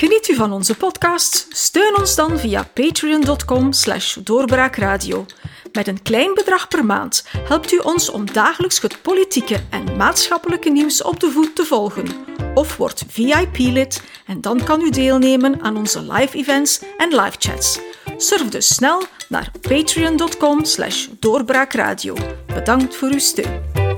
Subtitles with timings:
[0.00, 1.46] Geniet u van onze podcast?
[1.48, 5.26] Steun ons dan via patreon.com slash doorbraakradio.
[5.72, 10.70] Met een klein bedrag per maand helpt u ons om dagelijks het politieke en maatschappelijke
[10.70, 12.06] nieuws op de voet te volgen.
[12.54, 17.78] Of word VIP-lid en dan kan u deelnemen aan onze live events en live chats.
[18.16, 22.14] Surf dus snel naar patreon.com slash doorbraakradio.
[22.46, 23.89] Bedankt voor uw steun.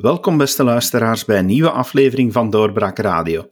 [0.00, 3.50] Welkom beste luisteraars bij een nieuwe aflevering van Doorbraak Radio.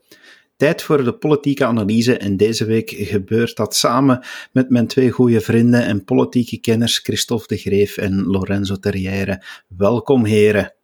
[0.57, 5.41] Tijd voor de politieke analyse en deze week gebeurt dat samen met mijn twee goede
[5.41, 9.43] vrienden en politieke kenners Christophe de Greef en Lorenzo Terrière.
[9.77, 10.75] Welkom heren.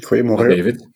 [0.00, 0.88] Goedemorgen David.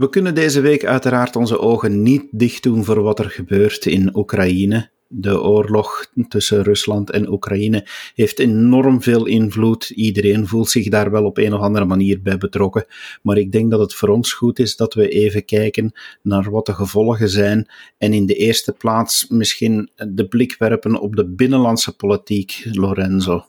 [0.00, 4.16] We kunnen deze week uiteraard onze ogen niet dicht doen voor wat er gebeurt in
[4.16, 9.90] Oekraïne de oorlog tussen Rusland en Oekraïne heeft enorm veel invloed.
[9.90, 12.84] Iedereen voelt zich daar wel op een of andere manier bij betrokken.
[13.22, 15.92] Maar ik denk dat het voor ons goed is dat we even kijken
[16.22, 17.68] naar wat de gevolgen zijn.
[17.98, 23.46] En in de eerste plaats misschien de blik werpen op de binnenlandse politiek, Lorenzo.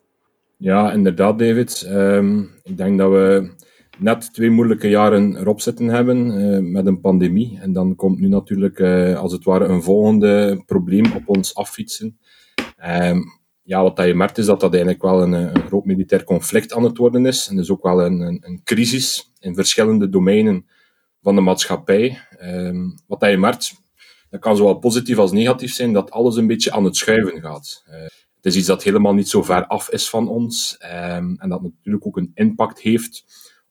[0.58, 1.88] Ja, inderdaad, David.
[1.90, 3.52] Um, ik denk dat we
[4.02, 7.60] net twee moeilijke jaren erop zitten hebben uh, met een pandemie.
[7.62, 12.20] En dan komt nu natuurlijk uh, als het ware een volgende probleem op ons affietsen.
[12.86, 13.24] Um,
[13.64, 16.74] ja, wat dat je merkt is dat dat eigenlijk wel een, een, groot militair conflict
[16.74, 17.48] aan het worden is.
[17.48, 20.66] En dus ook wel een, een, een crisis in verschillende domeinen
[21.22, 22.20] van de maatschappij.
[22.42, 23.74] Um, wat dat je merkt,
[24.30, 27.84] dat kan zowel positief als negatief zijn, dat alles een beetje aan het schuiven gaat.
[27.88, 27.96] Uh,
[28.36, 30.78] het is iets dat helemaal niet zo ver af is van ons.
[30.84, 33.24] Um, en dat natuurlijk ook een impact heeft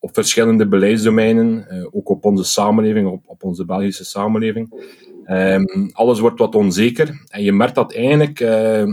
[0.03, 4.99] op verschillende beleidsdomeinen, uh, ook op onze samenleving, op, op onze Belgische samenleving.
[5.27, 8.85] Um, alles wordt wat onzeker en je merkt dat eigenlijk uh,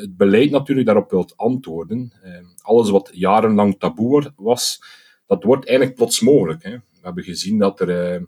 [0.00, 2.12] het beleid natuurlijk daarop wilt antwoorden.
[2.24, 2.30] Uh,
[2.62, 4.82] alles wat jarenlang taboe was,
[5.26, 6.62] dat wordt eigenlijk plots mogelijk.
[6.62, 6.70] Hè.
[6.70, 8.22] We hebben gezien dat er uh,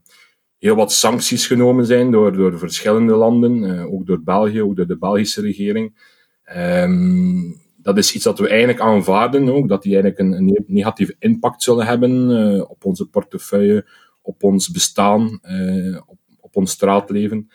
[0.59, 4.99] heel wat sancties genomen zijn door, door verschillende landen, ook door België, ook door de
[4.99, 6.13] Belgische regering.
[6.57, 11.63] Um, dat is iets dat we eigenlijk aanvaarden, ook, dat die eigenlijk een, negatieve impact
[11.63, 13.87] zullen hebben uh, op onze portefeuille,
[14.23, 17.51] op ons bestaan, uh, op, op ons straatleven.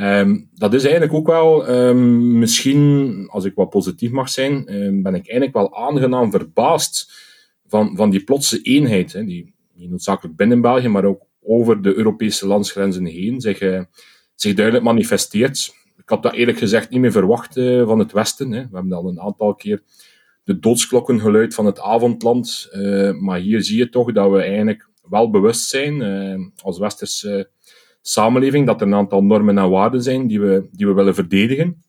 [0.00, 5.02] Um, dat is eigenlijk ook wel, um, misschien, als ik wat positief mag zijn, um,
[5.02, 7.12] ben ik eigenlijk wel aangenaam verbaasd
[7.66, 11.94] van, van die plotse eenheid, hè, die niet noodzakelijk binnen België, maar ook over de
[11.94, 13.82] Europese landsgrenzen heen zich, uh,
[14.34, 15.74] zich duidelijk manifesteert
[16.08, 18.52] ik had dat eerlijk gezegd niet meer verwacht uh, van het Westen.
[18.52, 18.60] Hè.
[18.68, 19.82] We hebben al een aantal keer
[20.44, 22.68] de doodsklokkengeluid geluid van het avondland.
[22.72, 27.50] Uh, maar hier zie je toch dat we eigenlijk wel bewust zijn, uh, als westerse
[28.02, 31.82] samenleving, dat er een aantal normen en waarden zijn die we, die we willen verdedigen.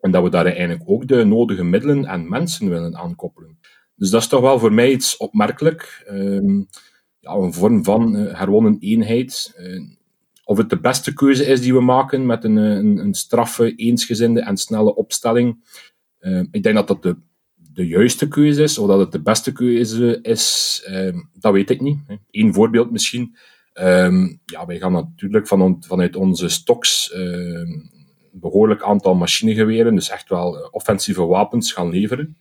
[0.00, 3.58] En dat we daar eigenlijk ook de nodige middelen en mensen willen aankoppelen.
[3.94, 6.04] Dus dat is toch wel voor mij iets opmerkelijk.
[6.06, 6.58] Ehm,
[7.18, 9.54] ja, een vorm van herwonnen eenheid
[10.48, 14.40] of het de beste keuze is die we maken met een, een, een straffe, eensgezinde
[14.40, 15.64] en snelle opstelling.
[16.20, 17.16] Uh, ik denk dat dat de,
[17.54, 21.80] de juiste keuze is, of dat het de beste keuze is, uh, dat weet ik
[21.80, 21.98] niet.
[22.30, 23.36] Eén voorbeeld misschien.
[23.74, 25.46] Uh, ja, wij gaan natuurlijk
[25.80, 27.90] vanuit onze stocks een
[28.32, 32.38] behoorlijk aantal machinegeweren, dus echt wel offensieve wapens gaan leveren.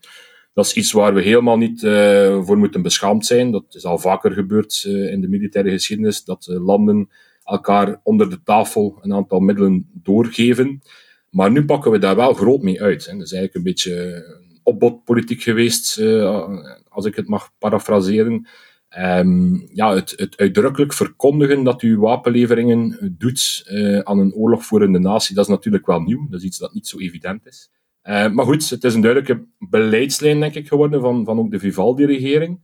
[0.54, 3.52] Dat is iets waar we helemaal niet uh, voor moeten beschaamd zijn.
[3.52, 7.10] Dat is al vaker gebeurd in de militaire geschiedenis, dat landen
[7.46, 10.82] elkaar onder de tafel een aantal middelen doorgeven.
[11.30, 13.06] Maar nu pakken we daar wel groot mee uit.
[13.06, 13.12] Hè.
[13.12, 14.26] Dat is eigenlijk een beetje
[14.64, 16.50] opbodpolitiek geweest, uh,
[16.90, 18.48] als ik het mag parafraseren.
[18.98, 25.36] Um, ja, het, het, uitdrukkelijk verkondigen dat u wapenleveringen doet uh, aan een oorlogvoerende natie,
[25.36, 26.28] dat is natuurlijk wel nieuw.
[26.30, 27.70] Dat is iets dat niet zo evident is.
[28.04, 31.60] Uh, maar goed, het is een duidelijke beleidslijn, denk ik, geworden van, van ook de
[31.60, 32.60] Vivaldi-regering.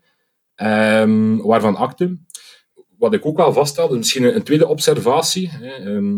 [0.56, 2.18] Um, waarvan akte
[3.02, 5.50] wat ik ook wel vaststelde, misschien een, tweede observatie.
[5.50, 6.16] Hè, ehm,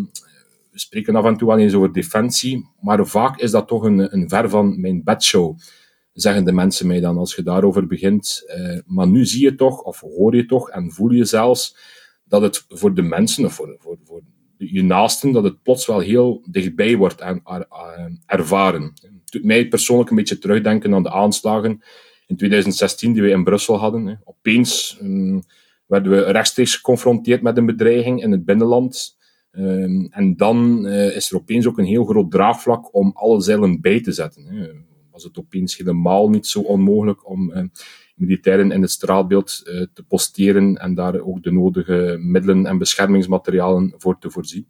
[0.72, 4.14] we spreken af en toe wel eens over defensie, maar vaak is dat toch een,
[4.14, 5.58] een ver van mijn bedshow,
[6.14, 8.44] zeggen de mensen mij dan als je daarover begint.
[8.58, 11.78] Uh, maar nu zie je toch, of hoor je toch, en voel je zelfs,
[12.24, 14.22] dat het voor de mensen, of voor, voor, voor
[14.58, 17.42] je naasten, dat het plots wel heel dichtbij wordt en
[18.26, 18.84] ervaren.
[19.02, 21.84] Het doet mij persoonlijk een beetje terugdenken aan de aanslagen
[22.28, 24.22] in 2016 die we in Brussel hadden.
[24.24, 24.98] Opeens...
[25.02, 25.44] Um,
[25.86, 29.18] werden we rechtstreeks geconfronteerd met een bedreiging in het binnenland.
[29.52, 33.82] Um, en dan uh, is er opeens ook een heel groot draagvlak om alle zeilen
[33.82, 34.46] bij te zetten.
[34.46, 34.68] Hè.
[35.12, 37.64] Was het opeens helemaal niet zo onmogelijk om uh,
[38.16, 43.94] militairen in het straatbeeld uh, te posteren en daar ook de nodige middelen en beschermingsmaterialen
[43.98, 44.68] voor te voorzien.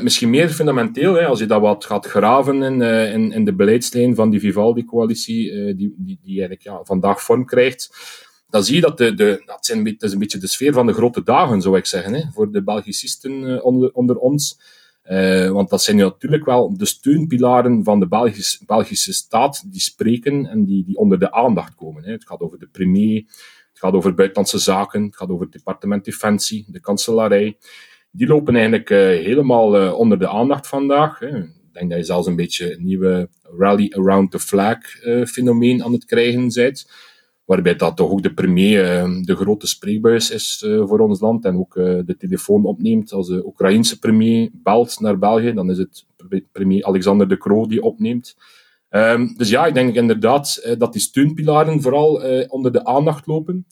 [0.00, 2.80] misschien meer fundamenteel, hè, als je dat wat gaat graven in,
[3.12, 7.90] in, in de beleidslijn van die Vivaldi-coalitie, die, die, die eigenlijk ja, vandaag vorm krijgt,
[8.52, 11.22] dan zie je dat de, dat zijn, is een beetje de sfeer van de grote
[11.22, 14.60] dagen, zou ik zeggen, hè, voor de Belgicisten onder, onder ons.
[15.10, 20.46] Uh, want dat zijn natuurlijk wel de steunpilaren van de Belgische, Belgische staat die spreken
[20.46, 22.04] en die, die onder de aandacht komen.
[22.04, 22.10] Hè.
[22.10, 23.22] Het gaat over de premier,
[23.70, 27.56] het gaat over buitenlandse zaken, het gaat over het departement Defensie, de kanselarij.
[28.10, 31.18] Die lopen eigenlijk uh, helemaal onder de aandacht vandaag.
[31.18, 31.38] Hè.
[31.38, 33.28] Ik denk dat je zelfs een beetje een nieuwe
[33.58, 34.78] rally around the flag
[35.26, 36.86] fenomeen aan het krijgen bent
[37.44, 41.44] waarbij dat toch ook de premier uh, de grote spreekbuis is uh, voor ons land
[41.44, 43.12] en ook uh, de telefoon opneemt.
[43.12, 46.06] Als de Oekraïense premier belt naar België, dan is het
[46.52, 48.36] premier Alexander de Croo die opneemt.
[48.90, 53.66] Um, dus ja, ik denk inderdaad dat die steunpilaren vooral onder de aandacht lopen.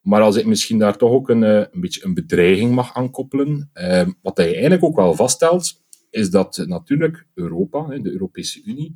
[0.00, 4.10] Maar als ik misschien daar toch ook een, een beetje een bedreiging mag aankoppelen, ehm,
[4.22, 8.94] wat hij eigenlijk ook wel vaststelt, is dat natuurlijk Europa, de Europese Unie,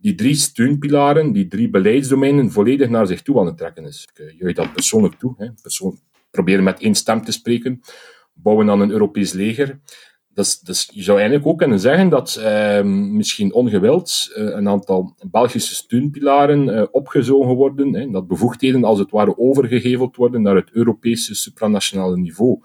[0.00, 4.08] die drie steunpilaren, die drie beleidsdomeinen, volledig naar zich toe aan het trekken is.
[4.12, 5.34] Ik eh, juich dat persoonlijk toe.
[5.36, 5.48] Hè.
[5.62, 5.98] Persoon,
[6.30, 7.80] proberen met één stem te spreken.
[8.32, 9.80] Bouwen aan een Europees leger.
[10.34, 15.14] Dus, dus je zou eigenlijk ook kunnen zeggen dat eh, misschien ongewild eh, een aantal
[15.30, 20.70] Belgische steunpilaren eh, opgezogen worden, hè, dat bevoegdheden als het ware overgeheveld worden naar het
[20.72, 22.60] Europese supranationale niveau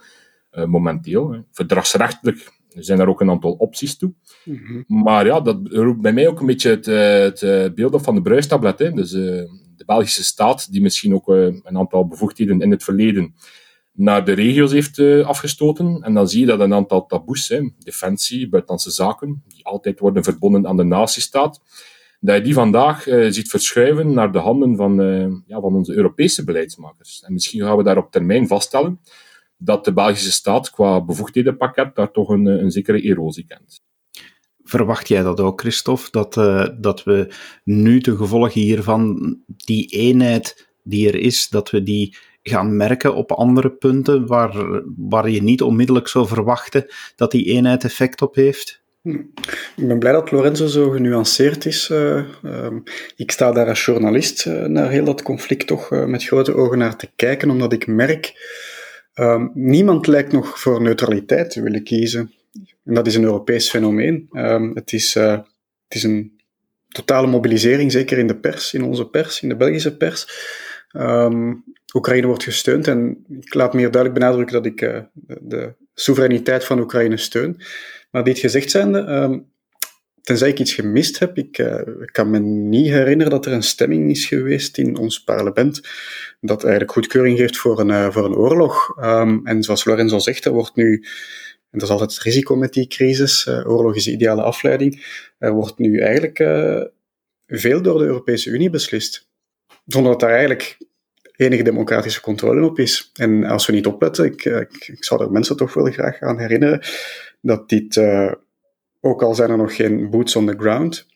[0.50, 1.32] eh, momenteel.
[1.32, 1.40] Hè.
[1.52, 4.14] Verdragsrechtelijk er zijn daar ook een aantal opties toe.
[4.44, 4.82] Mhm.
[4.88, 8.04] Maar ja, dat roept bij mij ook een beetje het, eh, het eh, beeld op
[8.04, 8.80] van de bruistablet.
[8.80, 8.92] Hè.
[8.92, 9.22] Dus uh,
[9.76, 13.36] de Belgische staat, die misschien ook uh, een aantal bevoegdheden in het verleden
[13.92, 16.02] naar de regio's heeft afgestoten.
[16.02, 20.24] En dan zie je dat een aantal taboes, hè, defensie, buitenlandse zaken, die altijd worden
[20.24, 21.62] verbonden aan de nazistaat,
[22.20, 24.96] dat je die vandaag ziet verschuiven naar de handen van,
[25.48, 27.24] ja, van onze Europese beleidsmakers.
[27.26, 29.00] En misschien gaan we daar op termijn vaststellen
[29.58, 33.84] dat de Belgische staat qua bevoegdhedenpakket daar toch een, een zekere erosie kent.
[34.64, 40.70] Verwacht jij dat ook, Christophe, dat, uh, dat we nu de gevolgen hiervan, die eenheid
[40.84, 45.62] die er is, dat we die gaan merken op andere punten waar, waar je niet
[45.62, 46.86] onmiddellijk zou verwachten
[47.16, 48.84] dat die eenheid effect op heeft?
[49.02, 49.10] Hm.
[49.76, 51.90] Ik ben blij dat Lorenzo zo genuanceerd is.
[51.90, 52.68] Uh, uh,
[53.16, 56.96] ik sta daar als journalist uh, naar heel dat conflict toch met grote ogen naar
[56.96, 58.34] te kijken, omdat ik merk
[59.20, 62.32] Um, niemand lijkt nog voor neutraliteit te willen kiezen.
[62.84, 64.30] En dat is een Europees fenomeen.
[64.32, 66.42] Um, het, is, uh, het is een
[66.88, 70.28] totale mobilisering, zeker in de pers, in onze pers, in de Belgische pers.
[70.92, 71.64] Um,
[71.94, 75.08] Oekraïne wordt gesteund en ik laat meer duidelijk benadrukken dat ik de,
[75.42, 77.62] de, soevereiniteit van Oekraïne steun.
[78.12, 79.00] Maar dit gezegd zijnde,
[80.26, 84.10] tenzij ik iets gemist heb, ik, uh, kan me niet herinneren dat er een stemming
[84.10, 85.82] is geweest in ons parlement
[86.42, 88.98] dat eigenlijk goedkeuring geeft voor een, uh, voor een oorlog.
[89.04, 90.94] Um, en zoals Lorenzo zegt, er wordt nu,
[91.72, 95.06] en dat is altijd het risico met die crisis, uh, oorlog is de ideale afleiding,
[95.38, 96.38] er wordt nu eigenlijk
[97.48, 99.30] veel door de Europese Unie beslist.
[99.86, 100.78] Zonder dat daar eigenlijk
[101.36, 103.12] enige democratische controle op is.
[103.14, 106.40] En als we niet opletten, ik, ik, ik zou er mensen toch wel graag aan
[106.40, 106.82] herinneren,
[107.42, 107.96] dat dit
[109.06, 111.08] ook al zijn er nog geen boots on the ground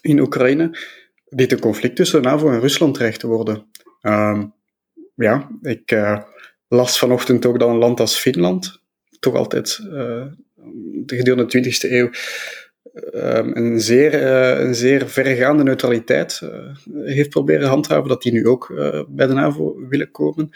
[0.00, 0.78] in Oekraïne,
[1.28, 3.66] dit een conflict tussen NAVO en Rusland dreigt te worden.
[4.02, 4.42] Uh,
[5.14, 6.18] ja, ik uh,
[6.68, 8.82] las vanochtend ook dat een land als Finland,
[9.20, 10.26] toch altijd uh,
[11.06, 12.10] gedurende de 20e eeuw,
[13.12, 16.40] ehm, een, zeer, uh, een zeer verregaande neutraliteit
[17.04, 18.72] heeft proberen handhaven, dat die nu ook
[19.08, 20.50] bij de NAVO willen komen.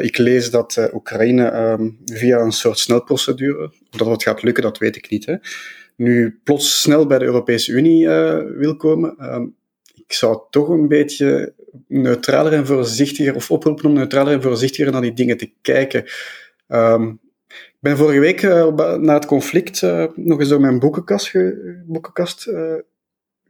[0.00, 4.96] ik lees dat Oekraïne ehm, via een soort snelprocedure, dat het gaat lukken, dat weet
[4.96, 5.36] ik niet, hè,
[5.96, 9.16] nu plots snel bij de Europese Unie uh, wil komen.
[9.18, 9.42] Uh,
[10.06, 11.52] ik zou toch een beetje
[11.88, 16.04] neutraler en voorzichtiger, of oproepen om neutraler en voorzichtiger naar die dingen te kijken.
[16.68, 19.82] Um, ik ben vorige week uh, na het conflict
[20.14, 22.50] nog eens door mijn boekenkast, ge boekenkast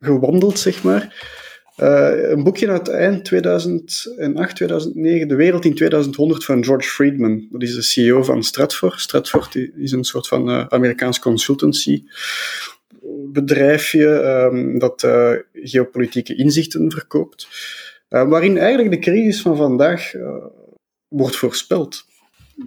[0.00, 1.42] gewandeld, zeg maar.
[1.76, 7.46] Uh, een boekje uit eind 2008, 2009, De Wereld in 2100 van George Friedman.
[7.50, 8.98] Dat is de CEO van Stratfor.
[8.98, 12.04] Stratfor is een soort van uh, Amerikaans consultancy
[13.32, 17.48] bedrijfje um, dat uh, geopolitieke inzichten verkoopt.
[18.08, 20.12] waarin eigenlijk de crisis van vandaag
[21.08, 22.04] wordt voorspeld.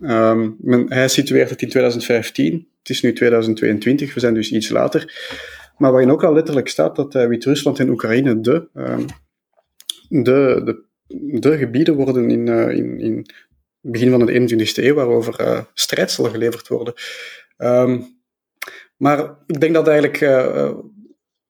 [0.01, 2.67] Um, men, hij situeert het in 2015.
[2.79, 5.13] Het is nu 2022, we zijn dus iets later
[5.77, 8.97] maar waarin ook al letterlijk staat dat uh, Wit-Rusland en Oekraïne de, uh,
[10.09, 10.85] de, de,
[11.39, 15.59] de, gebieden worden in, uh, in, in het begin van de 21ste eeuw waarover uh,
[15.73, 16.93] strijd zal geleverd worden.
[17.57, 18.15] Um,
[18.97, 20.19] maar ik denk dat eigenlijk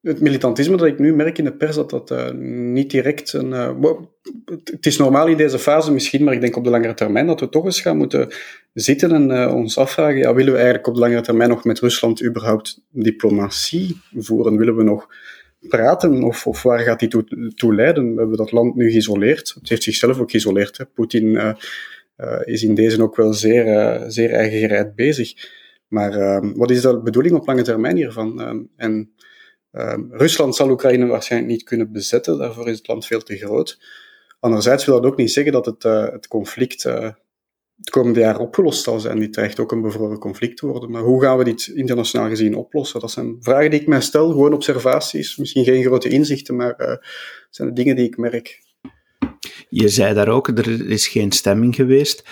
[0.02, 2.30] het militantisme dat ik nu merk in de pers, dat dat uh,
[2.72, 3.50] niet direct een...
[3.50, 3.90] Uh,
[4.64, 7.40] het is normaal in deze fase misschien, maar ik denk op de langere termijn dat
[7.40, 8.28] we toch eens gaan moeten
[8.72, 11.78] zitten en uh, ons afvragen, ja, willen we eigenlijk op de langere termijn nog met
[11.78, 14.56] Rusland überhaupt diplomatie voeren?
[14.56, 15.08] Willen we nog
[15.68, 17.08] praten of, of waar gaat die
[17.54, 18.14] toe, leiden?
[18.14, 19.54] We hebben dat land nu geïsoleerd.
[19.60, 20.86] Het heeft zichzelf ook geïsoleerd.
[20.94, 21.50] Poetin uh,
[22.18, 25.32] uh, is in deze ook wel zeer, zeer eigengereid bezig.
[25.88, 28.68] Maar wat is de bedoeling op lange termijn hiervan?
[28.76, 29.12] En
[29.72, 33.78] ehm, Rusland zal Oekraïne waarschijnlijk niet kunnen bezetten, daarvoor is het land veel te groot.
[34.40, 36.86] Anderzijds wil dat ook niet zeggen dat het, het conflict
[37.78, 39.18] het komende jaar opgelost zal zijn.
[39.18, 40.90] Dit dreigt ook een bevroren conflict te worden.
[40.90, 43.00] Maar hoe gaan we dit internationaal gezien oplossen?
[43.00, 45.36] Dat zijn vragen die ik mij stel, gewoon observaties.
[45.36, 46.96] Misschien geen grote inzichten, maar uh,
[47.50, 48.66] zijn de dingen die ik merk.
[49.68, 52.28] Je zei daar ook, er is geen stemming geweest.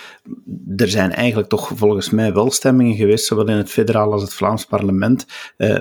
[0.77, 4.35] Er zijn eigenlijk toch volgens mij wel stemmingen geweest, zowel in het federaal als het
[4.35, 5.27] Vlaams parlement.
[5.59, 5.79] Uh,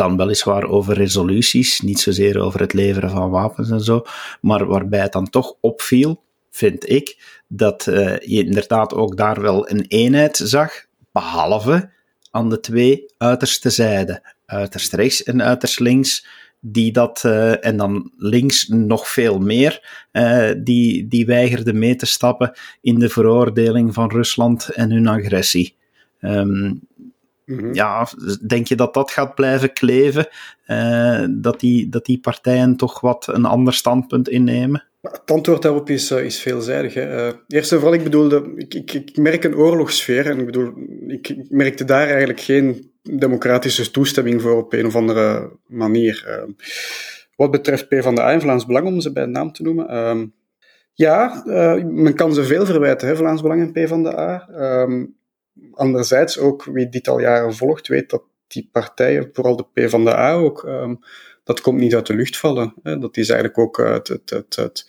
[0.00, 4.02] dan weliswaar over resoluties, niet zozeer over het leveren van wapens en zo,
[4.40, 9.70] maar waarbij het dan toch opviel vind ik, dat uh, je inderdaad ook daar wel
[9.70, 10.72] een eenheid zag,
[11.12, 11.90] behalve
[12.30, 14.22] aan de twee uiterste zijden.
[14.46, 16.26] Uiterst rechts en uiterst links,
[16.60, 22.06] die dat, uh, en dan links nog veel meer, uh, die, die weigerden mee te
[22.06, 25.76] stappen in de veroordeling van Rusland en hun agressie.
[26.20, 26.88] Mm-hmm.
[27.72, 28.08] Ja,
[28.46, 30.28] denk je dat dat gaat blijven kleven?
[30.66, 34.84] Uh, dat, die, dat die partijen toch wat een ander standpunt innemen?
[35.00, 36.94] Het antwoord daarop is, uh, is veelzijdig.
[36.94, 37.26] Hè.
[37.26, 40.72] Uh, eerst en vooral, ik bedoelde, ik, ik, ik, merk een oorlogssfeer en ik bedoel,
[41.06, 46.44] ik, ik, merkte daar eigenlijk geen democratische toestemming voor op een of andere manier.
[47.36, 49.88] wat betreft P van de A en Vlaams Belang, om ze bij naam te noemen.
[49.88, 50.26] Ehm,
[50.94, 51.42] ja,
[51.84, 54.48] men kan ze veel verwijten, hè, Vlaams Belang en P van de A.
[55.80, 60.32] Ehm, anderzijds ook, wie dit al jaren volgt, weet dat die partijen, vooral de PvdA
[60.32, 60.98] ook, um,
[61.44, 62.74] dat komt niet uit de lucht vallen.
[62.82, 62.98] Hè.
[62.98, 64.86] Dat is eigenlijk ook het, het,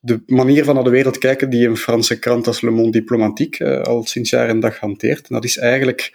[0.00, 3.64] de manier van naar de wereld kijken die een Franse krant als Le Monde Diplomatique
[3.64, 5.28] uh, al sinds jaar en dag hanteert.
[5.28, 6.12] En dat is eigenlijk,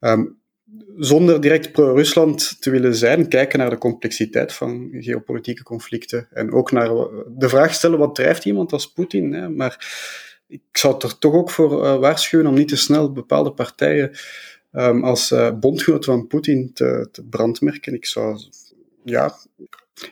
[0.00, 0.38] um,
[0.96, 6.28] zonder direct pro-Rusland te willen zijn, kijken naar de complexiteit van geopolitieke conflicten.
[6.30, 6.88] En ook naar
[7.28, 9.56] de vraag stellen, wat drijft iemand als Poetin?
[9.56, 9.78] Maar
[10.50, 14.10] ik zou er toch ook voor uh, waarschuwen om niet te snel bepaalde partijen
[14.72, 17.94] um, als uh, bondgenoot van Poetin te, te brandmerken.
[17.94, 18.40] Ik zou,
[19.04, 19.34] ja,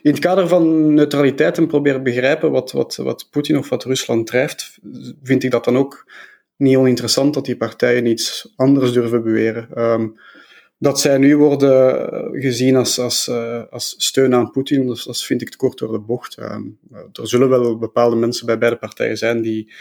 [0.01, 4.27] in het kader van neutraliteit en proberen begrijpen wat, wat, wat Poetin of wat Rusland
[4.27, 4.79] drijft,
[5.23, 6.11] vind ik dat dan ook
[6.55, 9.81] niet oninteressant dat die partijen iets anders durven beweren.
[9.81, 10.19] Um,
[10.77, 13.29] dat zij nu worden gezien als, als,
[13.69, 16.37] als steun aan Poetin, dat, vind ik te kort door de bocht.
[16.37, 19.71] Um, er zullen wel bepaalde mensen bij beide partijen zijn die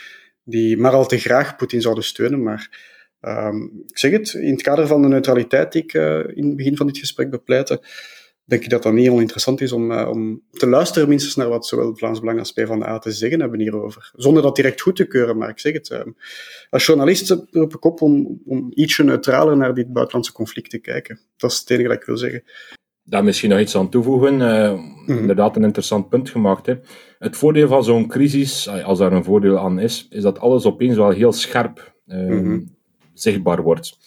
[0.49, 2.43] die maar al te graag Poetin zouden steunen.
[2.43, 2.87] Maar
[3.21, 6.57] um, ik zeg het, in het kader van de neutraliteit die ik uh, in het
[6.57, 7.83] begin van dit gesprek bepleitte,
[8.45, 11.67] denk ik dat dat niet oninteressant is om, uh, om te luisteren minstens naar wat
[11.67, 14.11] zowel Vlaams Belang als PvdA te zeggen hebben hierover.
[14.17, 15.91] Zonder dat direct goed te keuren, maar ik zeg het.
[15.91, 16.01] Uh,
[16.71, 21.21] als journalist roep ik op om, om ietsje neutraler naar dit buitenlandse conflict te kijken.
[21.37, 22.43] Dat is het enige dat ik wil zeggen
[23.09, 24.41] daar misschien nog iets aan toevoegen.
[24.41, 26.67] Uh, mm Inderdaad, een interessant punt gemaakt.
[26.67, 26.75] Hè.
[27.19, 30.97] Het voordeel van zo'n crisis, als daar een voordeel aan is, is dat alles opeens
[30.97, 32.59] wel heel scherp uh,
[33.15, 33.99] zichtbaar wordt.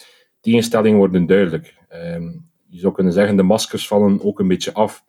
[0.42, 1.76] Tegenstellingen worden duidelijk.
[1.92, 2.32] Uh,
[2.70, 5.04] je zou kunnen zeggen, de maskers vallen ook een beetje af.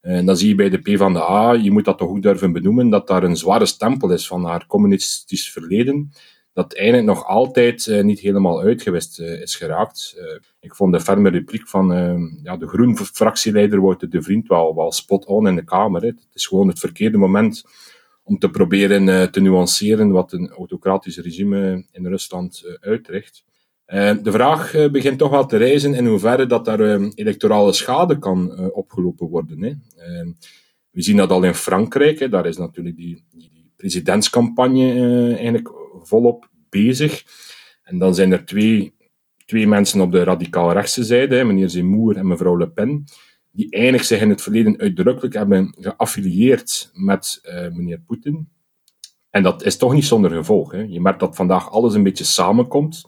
[0.00, 2.22] En dan zie je bij de P van de A, je moet dat toch ook
[2.22, 6.12] durven benoemen, dat daar een zware stempel is van haar communistisch verleden
[6.56, 10.14] dat eigenlijk nog altijd uh, niet helemaal uitgewist uh, is geraakt.
[10.18, 10.24] Uh,
[10.60, 11.88] ik vond de ferme repliek van
[12.42, 16.02] ja, de groen-fractieleider Wouter de Vriend wel, wel spot-on in de Kamer.
[16.02, 17.64] Het is gewoon het verkeerde moment
[18.22, 23.44] om te proberen te nuanceren wat een autocratisch regime in Rusland uitricht.
[24.22, 29.28] de vraag begint toch wel te reizen in hoeverre dat daar electorale schade kan opgelopen
[29.28, 29.62] worden.
[29.62, 29.72] Hè.
[30.90, 32.28] we zien dat al in Frankrijk, hè.
[32.28, 34.92] daar is natuurlijk die, die presidentscampagne
[35.36, 37.24] eigenlijk volop bezig.
[37.82, 38.94] En dan zijn er twee,
[39.44, 43.04] twee mensen op de radicaal-rechtse zijde, meneer Zemmour en mevrouw Le Pen,
[43.52, 48.48] die eigenlijk zich in het verleden uitdrukkelijk hebben geaffilieerd met uh, meneer Poetin.
[49.30, 50.72] En dat is toch niet zonder gevolg.
[50.72, 50.80] Hè.
[50.80, 53.04] Je merkt dat vandaag alles een beetje samenkomt.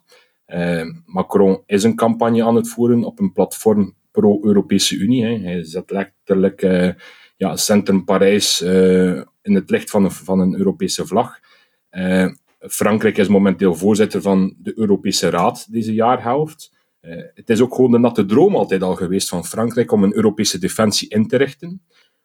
[0.47, 5.25] Uh, Macron is een campagne aan het voeren op een platform pro-Europese Unie.
[5.25, 5.39] Hè.
[5.39, 6.91] Hij zet letterlijk uh,
[7.37, 8.61] ja, Centrum Parijs
[9.43, 11.41] in het licht van een, van een Europese vlag.
[12.59, 16.77] Frankrijk is momenteel voorzitter van de Europese Raad deze jaarhelft.
[17.01, 20.15] Uh, het is ook gewoon de natte droom altijd al geweest van Frankrijk om een
[20.15, 21.83] Europese defensie in te richten.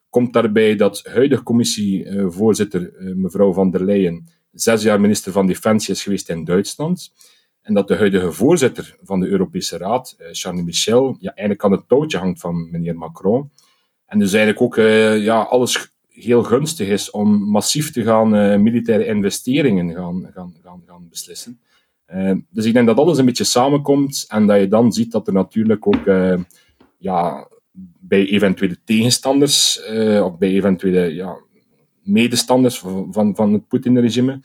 [0.09, 5.93] Komt daarbij dat huidige commissievoorzitter uh, mevrouw van der Leyen zes jaar minister van Defensie
[5.93, 7.13] is geweest in Duitsland.
[7.61, 11.71] En dat de huidige voorzitter van de Europese Raad, uh, Charles Michel, ja, eigenlijk aan
[11.71, 13.51] het touwtje hangt van meneer Macron.
[14.05, 14.75] En dus eigenlijk ook
[15.21, 20.53] ja, alles heel gunstig is om massief te gaan uh, militaire investeringen gaan, gaan,
[20.85, 21.59] gaan, beslissen.
[22.13, 25.27] Uh, dus ik denk dat alles een beetje samenkomt en dat je dan ziet dat
[25.27, 26.39] er natuurlijk ook uh,
[26.97, 27.47] ja,
[27.99, 29.81] bij eventuele tegenstanders
[30.23, 31.37] of bij eventuele ja,
[32.01, 34.41] medestanders van, van het Poetin-regime,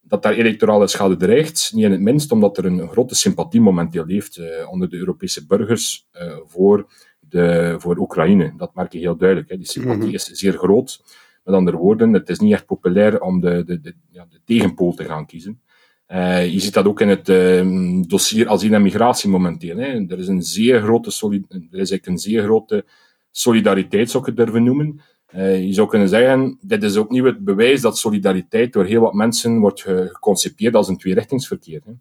[0.00, 1.70] dat daar electorale schade dreigt.
[1.74, 6.08] Niet in het minst omdat er een grote sympathie momenteel leeft onder de Europese burgers
[6.46, 6.86] voor,
[7.32, 8.52] de, voor Oekraïne.
[8.56, 9.50] Dat merk je heel duidelijk.
[9.50, 9.56] Hè.
[9.56, 10.14] Die sympathie mhm.
[10.14, 11.02] is zeer groot.
[11.44, 14.94] Met andere woorden, het is niet echt populair om de, de, de, ja, de tegenpool
[14.94, 15.60] te gaan kiezen.
[16.08, 19.76] Uh, je ziet dat ook in het uh, dossier asiel en migratie momenteel.
[19.76, 20.06] Hè.
[20.08, 22.84] Er is een zeer grote, solid er is eigenlijk een zeer grote
[23.30, 25.00] solidariteit, zou ik het durven noemen.
[25.34, 29.00] Uh, je zou kunnen zeggen, dit is ook niet het bewijs dat solidariteit door heel
[29.00, 31.80] wat mensen wordt geconcepeerd als een tweerichtingsverkeer.
[31.84, 31.92] Hè.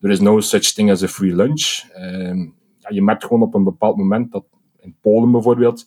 [0.00, 1.82] Er is no such thing as a free lunch.
[1.92, 2.38] Ehm,
[2.78, 4.44] ja, je merkt gewoon op een bepaald moment dat
[4.84, 5.84] in Polen bijvoorbeeld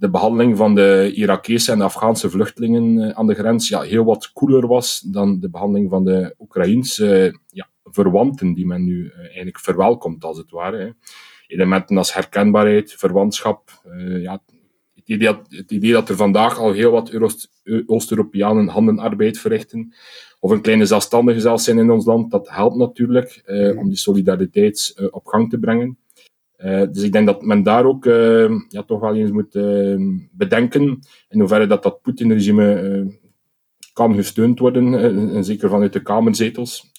[0.00, 4.32] de behandeling van de Irakese en Afghaanse vluchtelingen eh, aan de grens ja, heel wat
[4.32, 9.58] koeler was dan de behandeling van de Oekraïense ja, verwanten, die men nu eh, eigenlijk
[9.58, 10.94] verwelkomt, als het ware.
[11.46, 13.82] Elementen als herkenbaarheid, verwantschap,
[14.22, 14.42] ja,
[14.94, 17.12] het idee, dat, er vandaag al heel wat
[17.86, 19.94] Oost-Europeanen handenarbeid verrichten,
[20.40, 23.42] of een kleine zelfstandige zelfs zijn in ons land, dat helpt natuurlijk
[23.76, 25.98] om die solidariteit op gang te brengen.
[26.64, 29.96] Uh, dus ik denk dat men daar ook uh, ja, toch wel eens moet uh,
[30.32, 30.98] bedenken
[31.28, 33.18] in hoeverre dat dat Poetin-regime
[33.92, 34.94] kan gesteund worden,
[35.34, 36.90] en zeker vanuit de kamerzetels.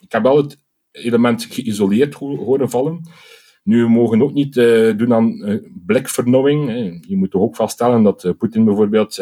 [0.00, 0.58] ik heb wel het
[0.90, 3.00] element geïsoleerd ho horen vallen.
[3.62, 4.54] Nu, we mogen ook niet
[4.96, 6.68] doen aan blikvernauwing.
[7.08, 9.14] Je moet toch ook vaststellen dat Poetin bijvoorbeeld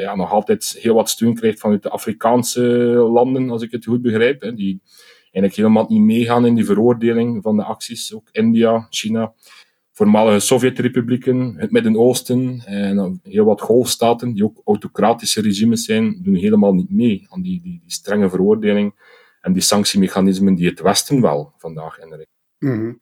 [0.00, 2.62] ja, nog altijd heel wat steun krijgt vanuit de Afrikaanse
[3.12, 4.42] landen, als ik het goed begrijp.
[4.42, 4.82] Hè, die
[5.32, 8.14] eigenlijk helemaal niet meegaan in die veroordeling van de acties.
[8.14, 9.32] Ook India, China,
[9.92, 16.74] voormalige Sovjetrepublieken, het Midden-Oosten en heel wat golfstaten, die ook autocratische regimes zijn, doen helemaal
[16.74, 18.94] niet mee aan die, die, die strenge veroordeling
[19.40, 22.30] en die sanctiemechanismen die het Westen wel vandaag inricht.
[22.58, 23.00] Mm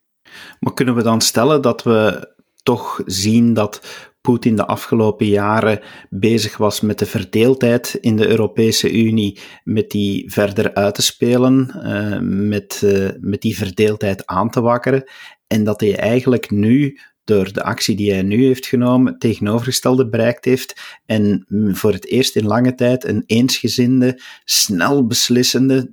[0.61, 2.29] Maar kunnen we dan stellen dat we
[2.63, 8.93] toch zien dat Poetin de afgelopen jaren bezig was met de verdeeldheid in de Europese
[8.93, 14.61] Unie, met die verder uit te spelen, uh, met, uh, met die verdeeldheid aan te
[14.61, 15.05] wakkeren.
[15.47, 16.99] En dat hij eigenlijk nu
[17.31, 22.37] door de actie die hij nu heeft genomen, tegenovergestelde bereikt heeft en voor het eerst
[22.37, 25.91] in lange tijd een eensgezinde, snel beslissende,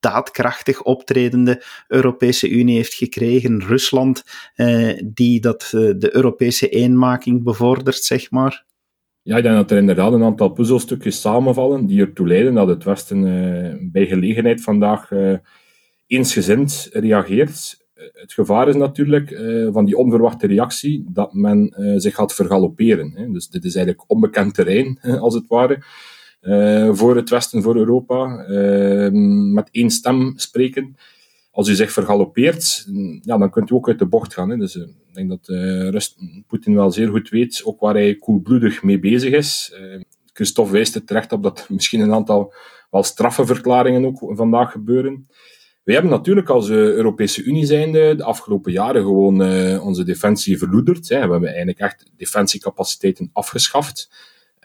[0.00, 3.62] daadkrachtig optredende Europese Unie heeft gekregen.
[3.62, 8.64] Rusland, eh, die dat, eh, de Europese eenmaking bevordert, zeg maar.
[9.22, 12.84] Ja, ik denk dat er inderdaad een aantal puzzelstukjes samenvallen die ertoe leiden dat het
[12.84, 15.34] Westen eh, bij gelegenheid vandaag eh,
[16.06, 17.81] eensgezind reageert
[18.12, 23.12] het gevaar is natuurlijk uh, van die onverwachte reactie dat men uh, zich gaat vergalopperen.
[23.14, 23.30] Hè.
[23.30, 25.82] Dus dit is eigenlijk onbekend terrein, als het ware,
[26.42, 28.44] uh, voor het Westen, voor Europa.
[28.44, 30.96] Ehm, met één stem spreken.
[31.50, 32.86] Als u zich vergalopeert,
[33.22, 34.50] ja, dan kunt u ook uit de bocht gaan.
[34.50, 34.56] Hè.
[34.56, 35.46] Dus ik denk dat
[35.90, 39.74] Rust, Poetin wel zeer goed weet, ook waar hij koelbloedig mee bezig is.
[40.32, 42.54] Christophe wijst er terecht op dat misschien een aantal
[42.90, 45.26] wel straffe verklaringen ook vandaag gebeuren.
[45.84, 50.58] Wij hebben natuurlijk als uh, Europese Unie zijnde de afgelopen jaren gewoon uh, onze defensie
[50.58, 51.08] verloederd.
[51.08, 54.10] We hebben eigenlijk echt defensiecapaciteiten afgeschaft.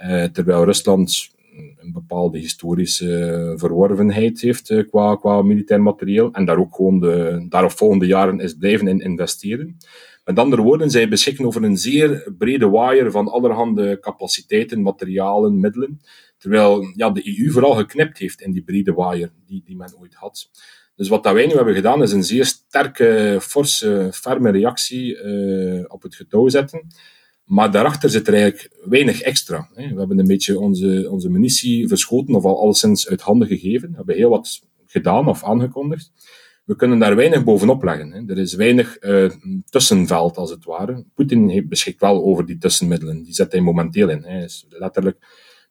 [0.02, 1.30] Uh, terwijl Rusland
[1.78, 6.32] een bepaalde historische verworvenheid heeft qua, qua militair materieel.
[6.32, 9.78] En daar ook gewoon de daarop volgende jaren is blijven in investeren.
[10.26, 16.02] Met andere woorden, zij beschikken over een zeer brede waaier van allerhande capaciteiten, materialen, middelen.
[16.38, 20.14] Terwijl ja, de EU vooral geknipt heeft in die brede waaier die, die men ooit
[20.14, 20.50] had.
[20.98, 25.84] Dus wat dat wij nu hebben gedaan, is een zeer sterke, forse, ferme reactie uh,
[25.88, 26.88] op het getouw zetten.
[27.44, 29.70] Maar daarachter zit er eigenlijk weinig extra.
[29.74, 29.88] Hè.
[29.94, 33.90] We hebben een beetje onze, onze munitie verschoten, of al alleszins uit handen gegeven.
[33.90, 36.12] We hebben heel wat gedaan of aangekondigd.
[36.66, 38.12] We kunnen daar weinig bovenop leggen.
[38.12, 38.22] Hè.
[38.28, 39.32] Er is weinig uh,
[39.70, 41.06] tussenveld, als het ware.
[41.16, 43.24] Poetin beschikt wel over die tussenmiddelen.
[43.24, 44.24] Die zet hij momenteel in.
[44.24, 45.18] Hij is letterlijk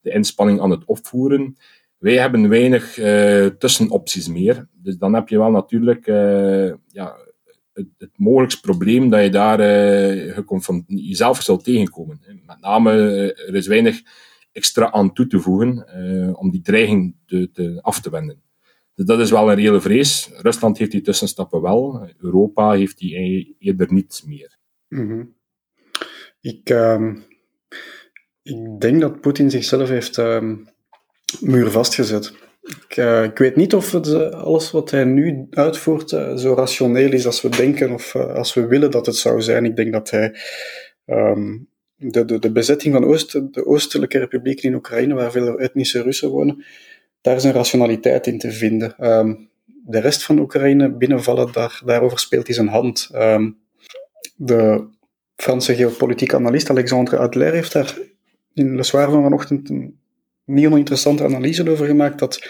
[0.00, 1.56] de inspanning aan het opvoeren.
[1.98, 4.68] Wij hebben weinig uh, tussenopties meer.
[4.72, 7.16] Dus dan heb je wel natuurlijk uh, ja,
[7.72, 10.38] het, het mogelijkst probleem dat je daar uh,
[10.86, 12.20] jezelf zal tegenkomen.
[12.46, 12.92] Met name,
[13.34, 14.02] er is weinig
[14.52, 15.86] extra aan toe te voegen
[16.38, 18.44] om die dreiging te, te, af te wenden.
[18.94, 20.30] Dus dat is wel een reële vrees.
[20.32, 22.08] Rusland heeft die tussenstappen wel.
[22.18, 24.58] Europa heeft die eerder niet meer.
[24.88, 25.34] -hmm.
[26.40, 27.12] ik, uh,
[28.42, 30.52] ik denk dat Poetin zichzelf heeft uh,
[31.40, 32.32] muur vastgezet.
[32.62, 36.54] Ik, uh, ik, weet niet of het, uh, alles wat hij nu uitvoert uh, zo
[36.54, 39.64] rationeel is als we denken of als we willen dat het zou zijn.
[39.64, 40.34] Ik denk dat hij
[41.06, 46.30] um, de, de, bezetting van Oost, de Oostelijke Republiek in Oekraïne, waar veel etnische Russen
[46.30, 46.64] wonen,
[47.20, 49.18] daar is een rationaliteit in te vinden.
[49.18, 53.10] Um, de rest van Oekraïne binnenvallen, daar, daarover speelt hij zijn hand.
[53.14, 53.58] Um,
[54.36, 54.86] de
[55.36, 57.98] Franse geopolitieke analist Alexandre Adler heeft daar
[58.54, 59.70] in Le Soir van vanochtend
[60.46, 62.48] niet oninteressante analyse over gemaakt dat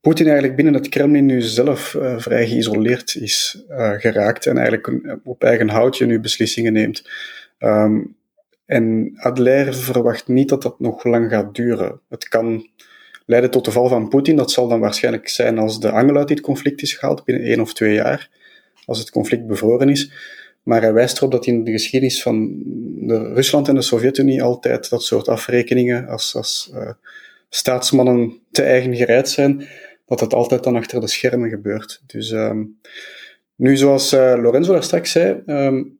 [0.00, 5.18] Poetin eigenlijk binnen het Kremlin nu zelf uh, vrij geïsoleerd is uh, geraakt en eigenlijk
[5.24, 7.10] op eigen houtje nu beslissingen neemt.
[7.58, 8.16] Um,
[8.66, 12.00] en Adler verwacht niet dat dat nog lang gaat duren.
[12.08, 12.68] Het kan
[13.26, 14.36] leiden tot de val van Poetin.
[14.36, 17.60] Dat zal dan waarschijnlijk zijn als de angel uit dit conflict is gehaald, binnen één
[17.60, 18.30] of twee jaar,
[18.84, 20.12] als het conflict bevroren is.
[20.62, 22.62] Maar hij wijst erop dat in de geschiedenis van
[22.96, 26.72] de Rusland en de Sovjet-Unie altijd dat soort afrekeningen als, als
[27.48, 29.66] staatsmannen te eigen gereid zijn,
[30.06, 32.02] dat het altijd dan achter de schermen gebeurt.
[32.06, 32.80] Dus um,
[33.54, 35.98] nu, zoals uh, Lorenzo daar straks zei, um,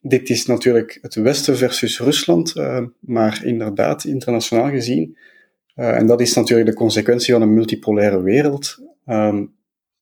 [0.00, 5.18] dit is natuurlijk het Westen versus Rusland, uh, maar inderdaad, internationaal gezien,
[5.76, 8.78] uh, en dat is natuurlijk de consequentie van een multipolaire wereld.
[9.06, 9.54] Um,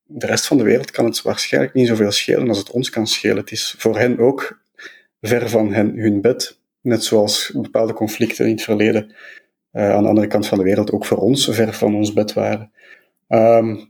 [0.07, 3.07] de rest van de wereld kan het waarschijnlijk niet zoveel schelen als het ons kan
[3.07, 3.37] schelen.
[3.37, 4.61] Het is voor hen ook
[5.21, 6.59] ver van hen, hun bed.
[6.81, 9.15] Net zoals bepaalde conflicten in het verleden
[9.75, 12.71] aan de andere kant van de wereld ook voor ons ver van ons bed waren.
[13.29, 13.89] Um,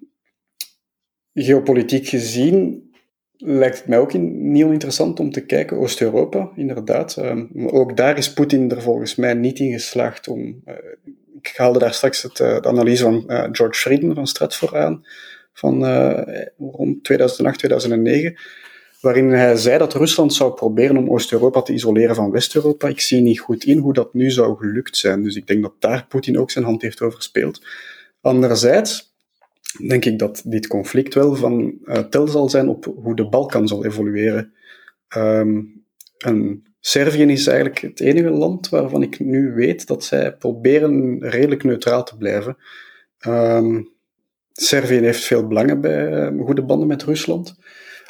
[1.35, 2.83] geopolitiek gezien
[3.37, 5.77] lijkt het mij ook niet oninteressant om te kijken.
[5.77, 7.17] Oost-Europa, inderdaad.
[7.17, 10.63] Um, ook daar is Poetin er volgens mij niet in geslaagd om.
[10.67, 10.75] Uh,
[11.41, 15.05] ik haalde daar straks het, uh, de analyse van George Friedman van Stratfor aan,
[15.53, 15.85] van
[16.59, 18.37] rond 2008, 2009,
[19.05, 22.89] waarin hij zei dat Rusland zou proberen om Oost-Europa te isoleren van West-Europa.
[22.89, 25.23] Ik zie niet goed in hoe dat nu zou gelukt zijn.
[25.23, 27.63] Dus ik denk dat daar Poetin ook zijn hand heeft over gespeeld.
[28.21, 29.15] Anderzijds
[29.89, 33.69] denk ik dat dit conflict wel van uh, tel zal zijn op hoe de Balkan
[33.69, 34.53] zal evolueren.
[35.17, 35.85] Um,
[36.19, 41.65] en Servië is eigenlijk het enige land waarvan ik nu weet dat zij proberen redelijk
[41.65, 42.57] neutraal te blijven.
[43.27, 43.89] Um,
[44.53, 47.57] Servië heeft veel belangen bij uh, goede banden met Rusland.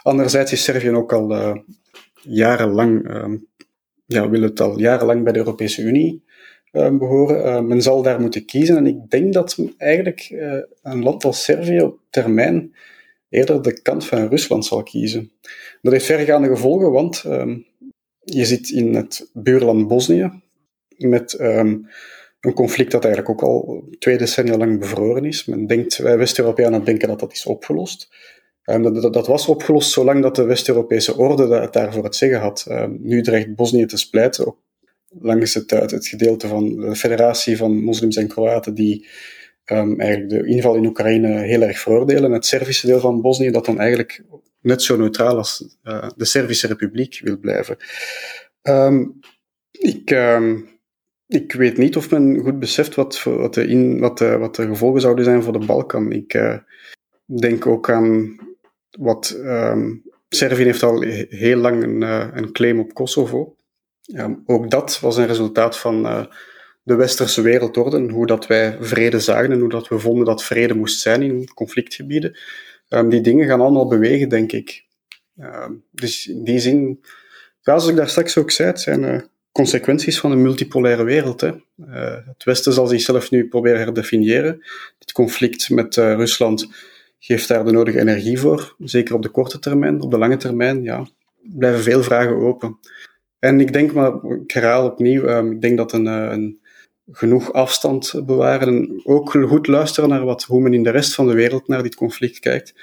[0.05, 1.57] Anderzijds is Servië ook al uh,
[2.23, 3.47] jarenlang, um,
[4.07, 6.25] ja, wil het al jarenlang bij de Europese Unie
[6.73, 7.47] uh, behoren.
[7.47, 8.77] Uh, men zal daar moeten kiezen.
[8.77, 12.75] En ik denk dat eigenlijk uh, een land als Servië op termijn
[13.29, 15.33] eerder de kant van Rusland zal kiezen.
[15.83, 17.67] Dat heeft vergaande gevolgen, want um,
[18.19, 20.43] je zit in het buurland Bosnië
[20.97, 25.45] met een conflict dat eigenlijk ook al twee decennia lang bevroren is.
[25.45, 28.09] Men denkt, wij West-Europeanen denken dat dat is opgelost.
[28.65, 32.67] Um, dat, dat, was opgelost zolang dat de West-Europese orde het daarvoor het zeggen had.
[32.69, 34.59] Um, nu dreigt Bosnië te splijten, ook
[35.21, 39.09] langs het, het gedeelte van de federatie van moslims en Kroaten die
[39.65, 42.33] um, eigenlijk de inval in Oekraïne heel erg veroordelen.
[42.33, 44.25] Het Servische deel van Bosnië dat dan eigenlijk
[44.61, 47.77] net zo neutraal als uh, de Servische Republiek wil blijven.
[49.71, 50.11] Ik,
[51.27, 54.67] ik weet niet of men goed beseft wat, wat, de, in, wat, de, wat de
[54.67, 56.13] gevolgen zouden zijn voor de Balkan.
[56.13, 56.59] Ik uh,
[57.25, 58.37] denk ook aan
[58.99, 59.37] wat
[60.29, 63.57] Servië heeft al heel lang een, uh, een claim op Kosovo.
[64.01, 66.25] Ja, ook dat was een resultaat van uh,
[66.83, 70.75] de westerse wereldorde, hoe dat wij vrede zagen en hoe dat we vonden dat vrede
[70.75, 72.39] moest zijn in conflictgebieden.
[72.89, 74.85] Um, die dingen gaan allemaal bewegen, denk ik.
[75.91, 77.05] Dus in die zin,
[77.61, 79.21] zoals ik daar straks ook zei, het zijn uh,
[79.53, 81.41] consequenties van een multipolaire wereld.
[81.41, 81.53] Hè.
[82.27, 84.65] Het Westen zal zichzelf nu proberen herdefiniëren.
[84.99, 86.69] Dit conflict met Rusland
[87.25, 90.01] geeft daar de nodige energie voor, zeker op de korte termijn.
[90.01, 91.07] Op de lange termijn ja,
[91.43, 92.79] blijven veel vragen open.
[93.39, 96.61] En ik denk, maar ik herhaal opnieuw, um, ik denk dat een, eh, een,
[97.11, 101.27] genoeg afstand bewaren en ook goed luisteren naar wat, hoe men in de rest van
[101.27, 102.75] de wereld naar dit conflict kijkt,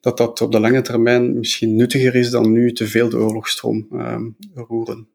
[0.00, 3.86] dat dat op de lange termijn misschien nuttiger is dan nu te veel de oorlogsstroom
[3.92, 5.08] um, roeren.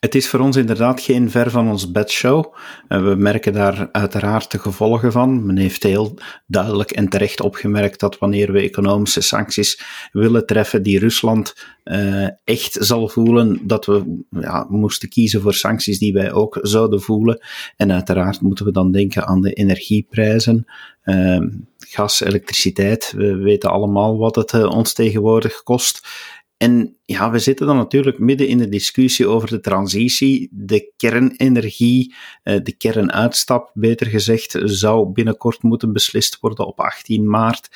[0.00, 2.54] Het is voor ons inderdaad geen ver van ons bedshow.
[2.88, 5.46] We merken daar uiteraard de gevolgen van.
[5.46, 10.98] Men heeft heel duidelijk en terecht opgemerkt dat wanneer we economische sancties willen treffen die
[10.98, 16.58] Rusland uh, echt zal voelen, dat we ja, moesten kiezen voor sancties die wij ook
[16.62, 17.38] zouden voelen.
[17.76, 20.64] En uiteraard moeten we dan denken aan de energieprijzen.
[21.04, 21.40] Uh,
[21.78, 26.08] gas, elektriciteit, we weten allemaal wat het ons tegenwoordig kost.
[26.56, 30.48] En ja, we zitten dan natuurlijk midden in de discussie over de transitie.
[30.52, 37.68] De kernenergie, eh, de kernuitstap, beter gezegd, zou binnenkort moeten beslist worden op 18 maart.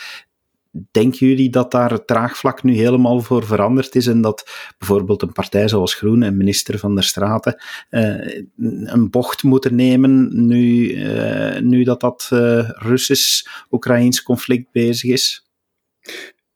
[0.91, 5.33] Denken jullie dat daar het draagvlak nu helemaal voor veranderd is en dat bijvoorbeeld een
[5.33, 8.45] partij zoals Groen en minister van der Straten uh,
[8.85, 12.29] een bocht moeten nemen nu, uh, nu dat dat
[12.75, 15.47] Russisch-Oekraïns conflict bezig is?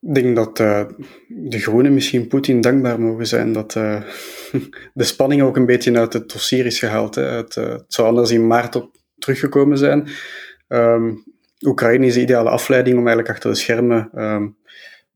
[0.06, 0.84] Ik denk dat uh,
[1.28, 4.02] de Groenen misschien Poetin dankbaar mogen zijn dat uh,
[4.94, 7.14] de spanning ook een beetje uit het dossier is gehaald.
[7.14, 10.08] Het, uh, het, zou anders in maart op teruggekomen zijn.
[10.68, 11.24] Um,
[11.60, 14.56] Oekraïne is de ideale afleiding om eigenlijk achter de schermen um,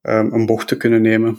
[0.03, 1.39] um, een bocht te kunnen nemen.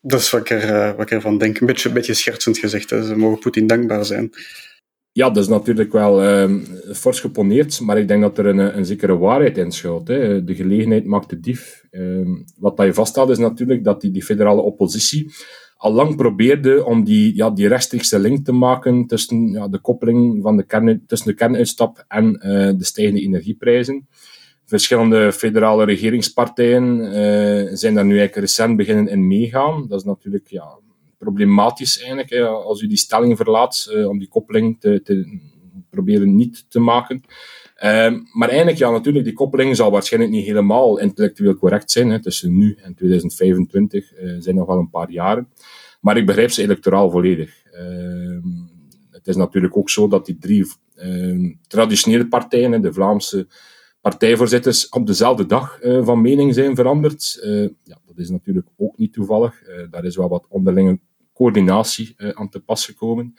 [0.00, 1.60] Dat is wat ik, er, wat ervan denk.
[1.60, 2.88] Een beetje, beetje schertsend gezegd.
[2.88, 4.30] Ze mogen Poetin dankbaar zijn.
[5.14, 6.60] Ja, dat is natuurlijk wel uh,
[6.92, 10.08] fors geponeerd, maar ik denk dat er een, een zekere waarheid in schuilt.
[10.08, 10.44] Hè.
[10.44, 11.84] De gelegenheid maakt de dief.
[11.90, 15.32] Uh, wat dat je vaststelt is natuurlijk dat die, die federale oppositie
[15.76, 20.42] al lang probeerde om die, ja, die rechtstreekse link te maken tussen ja, de koppeling
[20.42, 22.42] van de kern, tussen de kernuitstap en uh,
[22.78, 24.08] de stijgende energieprijzen.
[24.64, 29.88] Verschillende federale regeringspartijen uh, zijn daar nu eigenlijk recent beginnen in meegaan.
[29.88, 30.78] Dat is natuurlijk ja,
[31.24, 35.40] problematisch eigenlijk, hè, als u die stelling verlaat, uh, om die koppeling te, te,
[35.94, 37.22] proberen niet te maken.
[37.84, 42.10] Uh, maar eigenlijk, ja, natuurlijk, die koppeling zal waarschijnlijk niet helemaal intellectueel correct zijn.
[42.10, 42.22] Hè.
[42.22, 45.48] Tussen nu en 2025 uh, zijn nog wel een paar jaren.
[46.00, 47.62] Maar ik begrijp ze electoraal volledig.
[47.72, 48.38] Uh,
[49.10, 53.46] het is natuurlijk ook zo dat die drie ehm, traditionele partijen, de Vlaamse
[54.00, 57.38] partijvoorzitters, op dezelfde dag uh, van mening zijn veranderd.
[57.84, 59.62] ja, dat is natuurlijk ook niet toevallig.
[59.90, 60.98] daar is wel wat onderlinge
[61.34, 63.34] coördinatie aan te pas gekomen.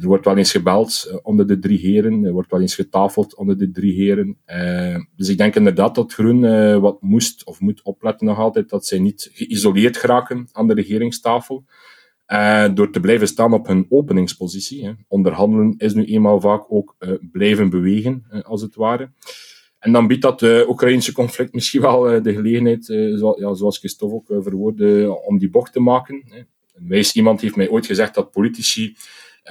[0.00, 3.34] Er wordt wel eens gebeld uh, onder de drie heren, er wordt wel eens getafeld
[3.34, 4.38] onder de drie heren.
[4.46, 8.68] Uh, dus ik denk inderdaad dat Groen uh, wat moest of moet opletten nog altijd,
[8.68, 11.64] dat zij niet geïsoleerd geraken aan de regeringstafel.
[12.74, 14.84] door te blijven staan op hun openingspositie.
[14.84, 14.92] Hè.
[15.08, 16.96] Onderhandelen is nu eenmaal vaak ook
[17.32, 19.10] blijven bewegen, als het ware.
[19.78, 24.14] En dan biedt dat het Oekraïnse conflict misschien wel de gelegenheid, zoals, ja, zoals Christophe
[24.14, 26.22] ook verwoordde, om die bocht te maken.
[26.24, 26.40] Hè.
[26.80, 28.96] Een wijs iemand heeft mij ooit gezegd dat politici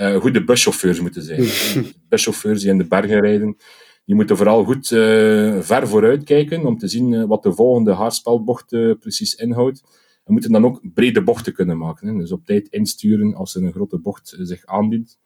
[0.02, 1.48] uh, goede buschauffeurs moeten zijn.
[2.10, 3.58] buschauffeurs die in de bergen rijden,
[4.06, 7.94] die moeten vooral goed uh, ver vooruit kijken om te zien uh, wat de volgende
[7.94, 8.68] haarspelbocht
[9.00, 9.84] precies inhoudt.
[10.24, 12.08] En moeten dan ook brede bochten kunnen maken.
[12.08, 12.18] Hè.
[12.18, 15.18] Dus op tijd insturen als er een grote bocht zich aandient.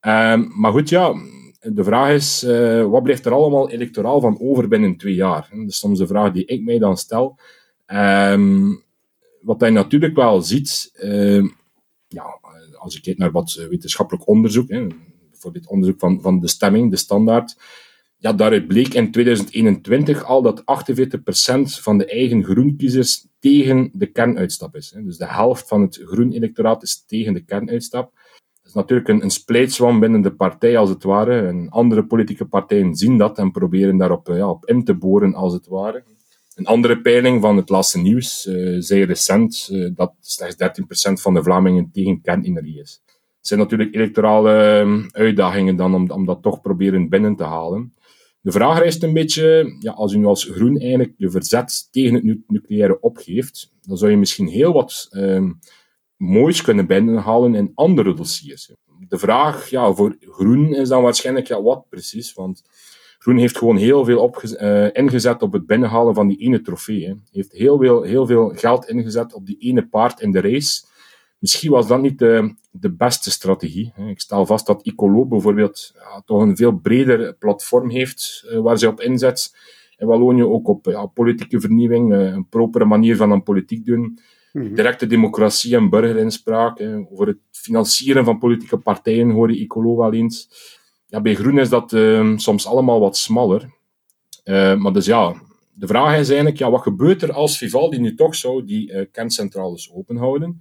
[0.00, 1.14] Ehm, maar goed, ja,
[1.60, 2.42] de vraag is,
[2.90, 5.48] wat blijft er allemaal electoraal van over binnen twee jaar?
[5.50, 7.38] Dat is soms de vraag die ik mij dan stel.
[7.86, 8.82] Um,
[9.48, 11.48] wat hij natuurlijk wel ziet, ehm,
[12.08, 12.40] ja,
[12.78, 14.86] als je kijkt naar wat eh, wetenschappelijk onderzoek, hè,
[15.30, 17.56] bijvoorbeeld onderzoek van, van de stemming, de standaard,
[18.16, 24.76] ja, daaruit bleek in 2021 al dat 48% van de eigen groenkiezers tegen de kernuitstap
[24.76, 24.90] is.
[24.94, 25.04] Hè.
[25.04, 28.12] Dus de helft van het groen electoraat is tegen de kernuitstap.
[28.14, 31.46] Dat is natuurlijk een, een splijtswam binnen de partij, als het ware.
[31.46, 35.52] En andere politieke partijen zien dat en proberen daarop ja, op in te boren, als
[35.52, 36.04] het ware.
[36.58, 41.34] Een andere peiling van het laatste nieuws uh, zei recent uh, dat slechts 13% van
[41.34, 43.02] de Vlamingen tegen kernenergie is.
[43.06, 47.94] Het zijn natuurlijk electorale uh, uitdagingen dan om, om dat toch proberen binnen te halen.
[48.40, 52.14] De vraag rijst een beetje, ja, als u nu als groen eigenlijk je verzet tegen
[52.14, 55.52] het nucleaire opgeeft, dan zou je misschien heel wat ehm,
[56.16, 58.70] moois kunnen binnenhalen in andere dossiers.
[59.08, 62.32] De vraag ja, voor groen is dan waarschijnlijk, ja, wat precies?
[62.32, 62.62] Want
[63.18, 67.04] Groen heeft gewoon heel veel uh, eh, ingezet op het binnenhalen van die ene trofee.
[67.04, 70.86] Hij heeft heel veel, heel veel geld ingezet op die ene paard in de race.
[71.38, 73.92] Misschien was dat niet de, de beste strategie.
[74.08, 78.78] Ik stel vast dat Icolo bijvoorbeeld ja, toch een veel breder platform heeft uh, waar
[78.78, 79.56] ze op inzet.
[79.96, 84.18] In Wallonië ook op ja, politieke vernieuwing, uh, een propere manier van aan politiek doen.
[84.52, 84.74] Mhm.
[84.74, 86.80] Directe democratie en burgerinspraak.
[87.10, 90.48] Over het financieren van politieke partijen hoor je Icolo wel eens
[91.08, 93.76] ja, bij groen is dat uh, soms allemaal wat smaller.
[94.44, 95.42] Uh, maar dus ja,
[95.72, 99.04] de vraag is eigenlijk, ja, wat gebeurt er als Vivaldi nu toch zou die uh,
[99.12, 100.60] kerncentrales openhouden?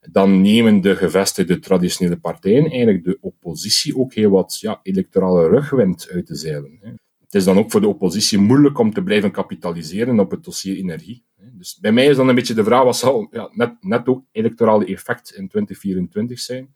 [0.00, 6.08] Dan nemen de gevestigde traditionele partijen, eigenlijk de oppositie, ook heel wat ja, electorale rugwind
[6.10, 7.00] uit de zeilen.
[7.24, 10.76] Het is dan ook voor de oppositie moeilijk om te blijven kapitaliseren op het dossier
[10.76, 11.24] energie.
[11.52, 14.24] Dus bij mij is dan een beetje de vraag, wat zal ja, net, net ook
[14.32, 16.74] electorale effect in 2024 zijn?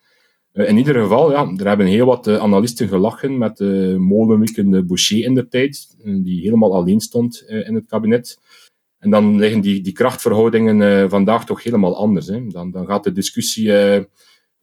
[0.53, 4.85] Eh, in ieder geval, ja, er hebben heel wat uh, analisten gelachen met de molenwikkende
[4.85, 8.39] Boucher in de tijd, eh, die helemaal alleen stond in het kabinet.
[8.99, 12.27] En dan liggen die, die krachtverhoudingen vandaag toch helemaal anders.
[12.27, 12.47] Hè.
[12.47, 14.07] Dan, dan gaat de discussie, ja,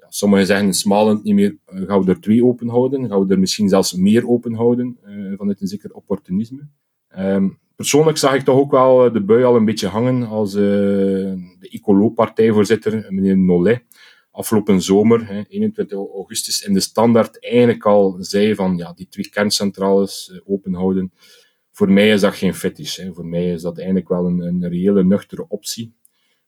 [0.10, 3.69] sommigen zeggen smalend niet meer, gaan we er twee open houden, gaan we er misschien
[3.69, 4.97] zelfs meer open houden,
[5.38, 6.67] vanuit een zeker opportunisme.
[7.17, 11.38] Um, persoonlijk zag ik toch ook wel de bui al een beetje hangen als de
[11.60, 13.84] Icolo-partijvoorzitter, meneer Nollet,
[14.39, 20.32] afgelopen zomer, 21 augustus, in de standaard eigenlijk al zei van ja, die twee kerncentrales
[20.32, 21.12] eh, openhouden.
[21.71, 22.99] Voor mij is dat geen fetish.
[23.13, 25.93] Voor mij is dat eigenlijk wel een, een reële, nuchtere optie.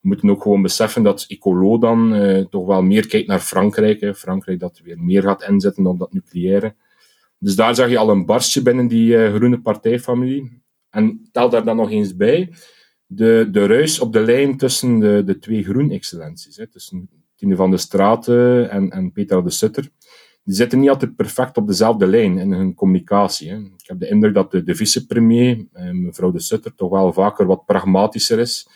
[0.02, 4.02] We moeten ook gewoon beseffen dat Ecolo dan eh, toch wel meer kijkt naar Frankrijk.
[4.02, 4.16] Hè.
[4.16, 6.76] Frankrijk dat weer meer gaat inzetten op dat nucleaire.
[7.38, 10.62] Dus daar zag je al een barstje binnen die uh, groene partijfamilie.
[10.90, 12.54] En tel daar dan nog eens bij
[13.06, 16.60] de, de ruis op de lijn tussen de, de twee groen-excellenties.
[16.72, 17.10] Tussen
[17.50, 19.90] Van de Straten en, en Peter de Sutter,
[20.44, 23.50] die zitten niet altijd perfect op dezelfde lijn in hun communicatie.
[23.50, 23.56] Hè.
[23.58, 27.46] Ik heb de indruk dat de, de vicepremier, eh, mevrouw de Sutter, toch wel vaker
[27.46, 28.68] wat pragmatischer is.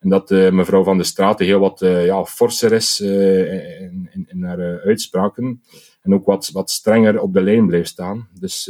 [0.00, 4.80] En dat mevrouw Van de Straten heel wat ja, forser is in, in, in, haar
[4.80, 5.62] uitspraken.
[6.02, 8.28] En ook wat, wat strenger op de lijn blijft staan.
[8.40, 8.64] Dus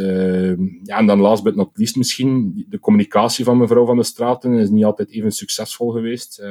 [0.82, 4.52] ja, en dan last but not least misschien, de communicatie van mevrouw Van de Straten
[4.52, 6.42] is niet altijd even succesvol geweest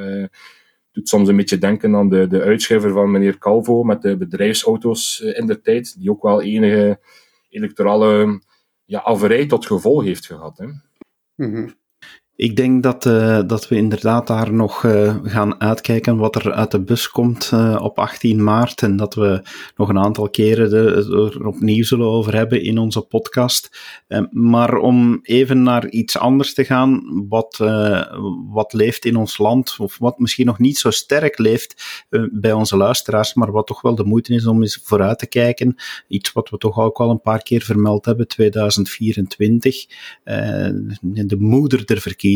[0.92, 5.20] doet soms een beetje denken aan de, de uitschrijver van meneer Calvo met de bedrijfsauto's
[5.20, 7.00] in de tijd, die ook wel enige
[7.48, 8.40] electorale
[8.84, 10.58] ja, averij tot gevolg heeft gehad.
[10.58, 10.66] Hè.
[11.34, 11.80] Mm
[12.42, 16.70] ik denk dat, uh, dat we inderdaad daar nog uh, gaan uitkijken wat er uit
[16.70, 18.82] de bus komt uh, op 18 maart.
[18.82, 19.42] En dat we
[19.76, 23.78] nog een aantal keren de, er opnieuw zullen over hebben in onze podcast.
[24.30, 27.56] maar om even naar iets anders te gaan, wat,
[28.48, 32.76] wat leeft in ons land, of wat misschien nog niet zo sterk leeft bij onze
[32.76, 35.74] luisteraars, maar wat toch wel de moeite is om eens vooruit te kijken.
[36.08, 39.86] Iets wat we toch ook al een paar keer vermeld hebben, 2024.
[41.02, 42.30] de moeder der verkiezingen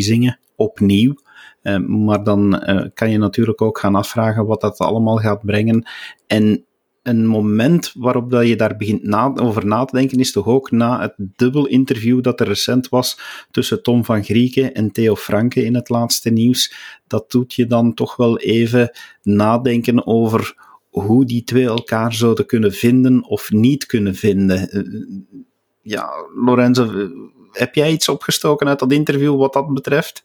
[0.56, 1.14] opnieuw.
[1.62, 5.88] Uh, maar dan uh, kan je natuurlijk ook gaan afvragen wat dat allemaal gaat brengen.
[6.26, 6.66] En
[7.06, 10.70] een moment waarop dat je daar begint na, over na te denken is toch ook
[10.70, 15.64] na het dubbel interview dat er recent was tussen Tom van Grieken en Theo Franke
[15.64, 16.74] in het laatste nieuws.
[17.06, 18.90] Dat doet je dan toch wel even
[19.22, 20.54] nadenken over
[20.88, 24.68] hoe die twee elkaar zouden kunnen vinden of niet kunnen vinden.
[24.72, 25.44] Uh,
[25.82, 27.10] ja, Lorenzo,
[27.56, 30.24] heb jij iets opgestoken uit dat interview wat dat betreft?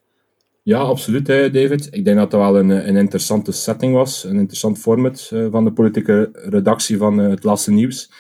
[0.64, 1.88] Ja, absoluut, David.
[1.92, 5.64] Ik denk dat dat wel een, een interessante setting was, een interessant format uh, van
[5.64, 8.12] de politieke redactie van uh, het laatste nieuws,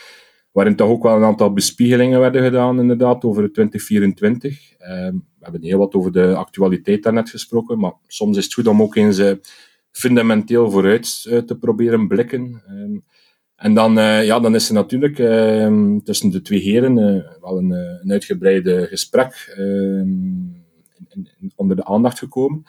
[0.51, 4.71] waarin toch ook wel een aantal bespiegelingen werden gedaan, inderdaad, over 2024.
[4.79, 8.53] Uh, ehm, we hebben heel wat over de actualiteit daarnet gesproken, maar soms is het
[8.53, 9.31] goed om ook eens uh,
[9.91, 12.61] fundamenteel vooruit te proberen blikken.
[13.61, 17.23] Ehm, en dan, uh, ja, dan is er natuurlijk uh, tussen de twee heren uh,
[17.41, 20.09] wel een, eh, een uitgebreide gesprek ehm,
[21.09, 22.63] in, onder de aandacht gekomen.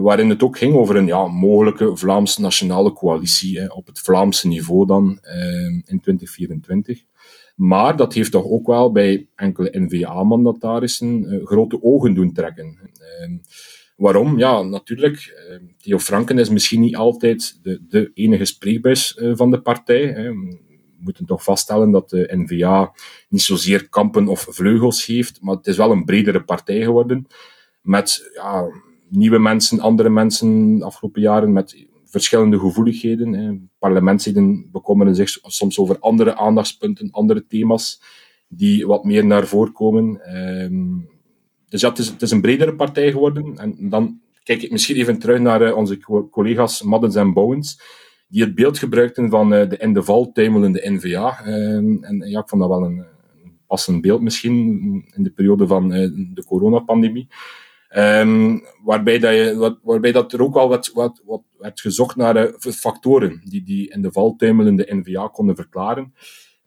[0.00, 4.86] waarin het ook ging over een ja, mogelijke Vlaamse nationale coalitie op het Vlaamse niveau
[4.86, 7.02] dan ehm, in 2024.
[7.56, 12.78] Maar dat heeft toch ook wel bij enkele N-VA-mandatarissen grote ogen doen trekken.
[13.96, 14.38] Ehm, Waarom?
[14.38, 15.46] Ja, natuurlijk.
[15.50, 20.14] Uh, Theo Franken is misschien niet altijd de, de enige spreekbuis uh, van de partij.
[20.14, 20.58] We
[20.98, 22.92] moeten toch vaststellen dat de N-VA
[23.28, 27.26] niet zozeer kampen of vleugels heeft, maar het is wel een bredere partij geworden.
[27.82, 28.68] Met ja,
[29.08, 33.70] nieuwe mensen, andere mensen de afgelopen jaren met verschillende gevoeligheden.
[33.78, 38.02] Parlementsleden bekommeren zich soms over andere aandachtspunten, andere thema's
[38.48, 40.20] die wat meer naar voren komen.
[41.76, 43.58] Ehm, dus ja, het is, het is een bredere partij geworden.
[43.58, 45.98] En dan kijk ik misschien even terug naar uh, onze
[46.30, 47.80] collega's Maddens en Bouwens,
[48.28, 51.40] die het beeld gebruikten van uh, de in de val tuimelende N-VA.
[51.44, 52.98] Ehm, en ja, ik vond dat wel een,
[53.42, 54.56] een, passend beeld misschien
[55.14, 57.28] in de periode van uh, de coronapandemie.
[57.96, 62.52] Um, waarbij, dat je, waarbij dat er ook al wat, wat, wat werd gezocht naar
[62.58, 66.12] factoren die die in de val tuimelende N-VA konden verklaren.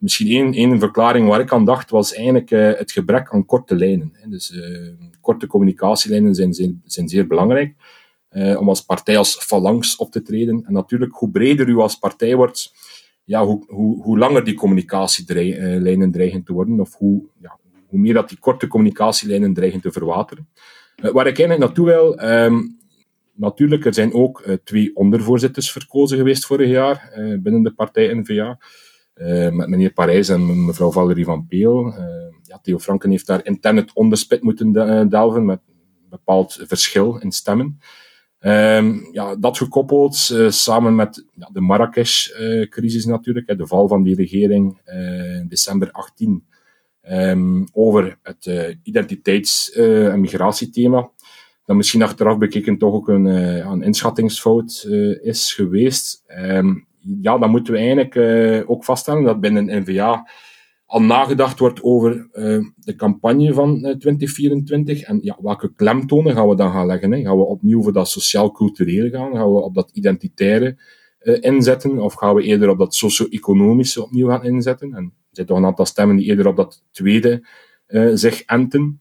[0.00, 3.76] Misschien één, één verklaring waar ik aan dacht, was eigenlijk uh, het gebrek aan korte
[3.76, 4.10] lijnen.
[4.12, 4.28] Hè.
[4.28, 4.88] Dus uh,
[5.20, 7.74] korte communicatielijnen zijn, zijn, zijn zeer belangrijk
[8.32, 10.64] uh, om als partij als phalanx op te treden.
[10.66, 12.72] En natuurlijk, hoe breder u als partij wordt,
[13.24, 18.14] ja, hoe, hoe, hoe langer die communicatielijnen dreigen te worden, of hoe, ja, hoe meer
[18.14, 20.48] dat die korte communicatielijnen dreigen te verwateren.
[20.96, 22.78] waar ik eigenlijk naartoe wil, um,
[23.34, 28.58] natuurlijk, er zijn ook twee ondervoorzitters verkozen geweest vorig jaar binnen de partij N-VA.
[29.20, 31.86] Uh, met meneer Parijs en mevrouw Valerie van Peel.
[31.86, 32.04] Uh,
[32.42, 37.16] ja, Theo Franken heeft daar intern het onderspit moeten eh, delven met een bepaald verschil
[37.16, 37.80] in stemmen.
[38.40, 40.16] Uh, ja, dat gekoppeld
[40.48, 46.46] samen met ja, de Marrakesh-crisis natuurlijk, hè, de val van die regering in december 18
[47.10, 51.10] um, over het identiteits- en migratiethema
[51.64, 54.86] dat misschien achteraf bekeken toch ook een, een inschattingsfout
[55.22, 56.24] is geweest.
[56.28, 56.88] Um,
[57.20, 60.28] ja, dan moeten we eigenlijk uh, ook vaststellen dat binnen NVA
[60.86, 66.34] al nagedacht wordt over uh, de campagne van uh, eh, 2024 en ja, welke klemtonen
[66.34, 67.12] gaan we dan gaan leggen.
[67.12, 67.22] Hè?
[67.22, 69.32] Gaan we opnieuw voor dat sociaal-culturele gaan?
[69.32, 70.78] Gaan we op dat identitaire
[71.40, 71.98] inzetten?
[71.98, 74.94] Of gaan we eerder op dat socio-economische opnieuw gaan inzetten?
[74.94, 77.46] En er zijn toch een aantal stemmen die eerder op dat tweede
[78.14, 79.00] zich enten.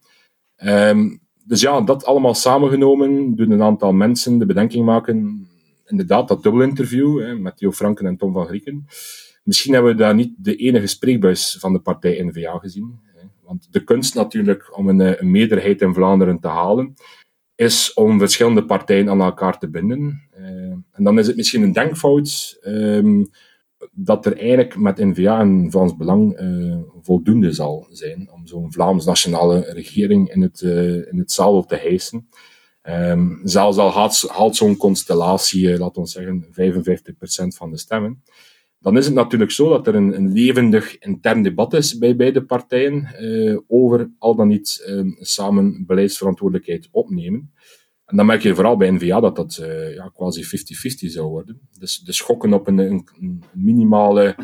[0.64, 5.47] Um, dus ja, dat allemaal samengenomen doen een aantal mensen de bedenking maken
[5.90, 8.86] inderdaad dat dubbelinterview hè, met Theo Franken en Tom van Grieken.
[9.44, 13.00] Misschien hebben we daar niet de enige spreekbuis van de partij N-VA gezien.
[13.04, 13.22] Hè.
[13.44, 16.94] Want de kunst natuurlijk om een, een, meerderheid in Vlaanderen te halen,
[17.56, 20.22] is om verschillende partijen aan elkaar te binden.
[20.38, 20.46] Uh,
[20.92, 23.30] en dan is het misschien een denkfout um,
[23.92, 29.06] dat er eigenlijk met N-VA en Vlaams Belang uh, voldoende zal zijn om zo'n Vlaams
[29.06, 32.28] nationale regering in het, uh, in het zadel te hijsen.
[32.90, 33.92] Um, zelfs al
[34.28, 38.24] haalt, zo'n constellatie, uh, laten we zeggen, 55% van de stemmen,
[38.80, 42.46] dan is het natuurlijk zo dat er een, een levendig intern debat is bij beide
[42.46, 47.54] partijen uh, over al dan niet uh, samen beleidsverantwoordelijkheid opnemen.
[48.06, 50.48] En dan merk je vooral bij NVA dat dat uh, ja, quasi 50-50
[51.12, 51.60] zou worden.
[51.80, 54.36] Dus de schokken op een, een, een minimale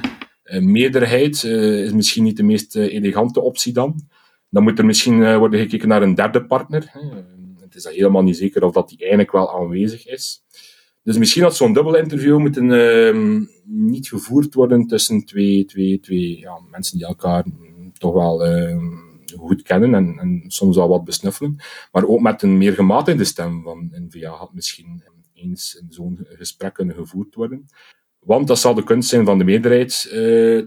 [0.59, 4.07] meerderheid is misschien niet de meest elegante optie dan.
[4.49, 6.91] Dan moet er misschien worden gekeken naar een derde partner.
[7.75, 10.43] Het is dan helemaal niet zeker of dat die eigenlijk wel aanwezig is.
[11.03, 16.39] Dus misschien had zo'n dubbel interview moeten uh, niet gevoerd worden tussen twee, twee, twee
[16.39, 17.45] ja, mensen die elkaar
[17.97, 18.77] toch wel uh,
[19.37, 21.55] goed kennen en, en, soms wel wat besnuffelen.
[21.91, 25.03] Maar ook met een meer gematigde stem van NVA had misschien
[25.33, 27.65] eens zo'n gesprek kunnen gevoerd worden.
[28.19, 30.13] Want dat zal de kunst zijn van de meerderheid uh,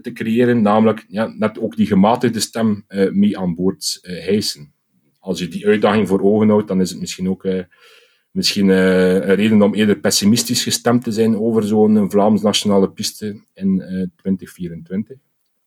[0.01, 4.73] te creëren, namelijk ja, net ook die gematigde stem uh, mee aan boord uh, hijsen.
[5.29, 7.45] Als je die uitdaging voor ogen houdt, dan is het misschien ook
[8.31, 13.41] misschien uh, een reden om eerder pessimistisch gestemd te zijn over zo'n Vlaams nationale piste
[13.53, 15.17] in uh, 2024.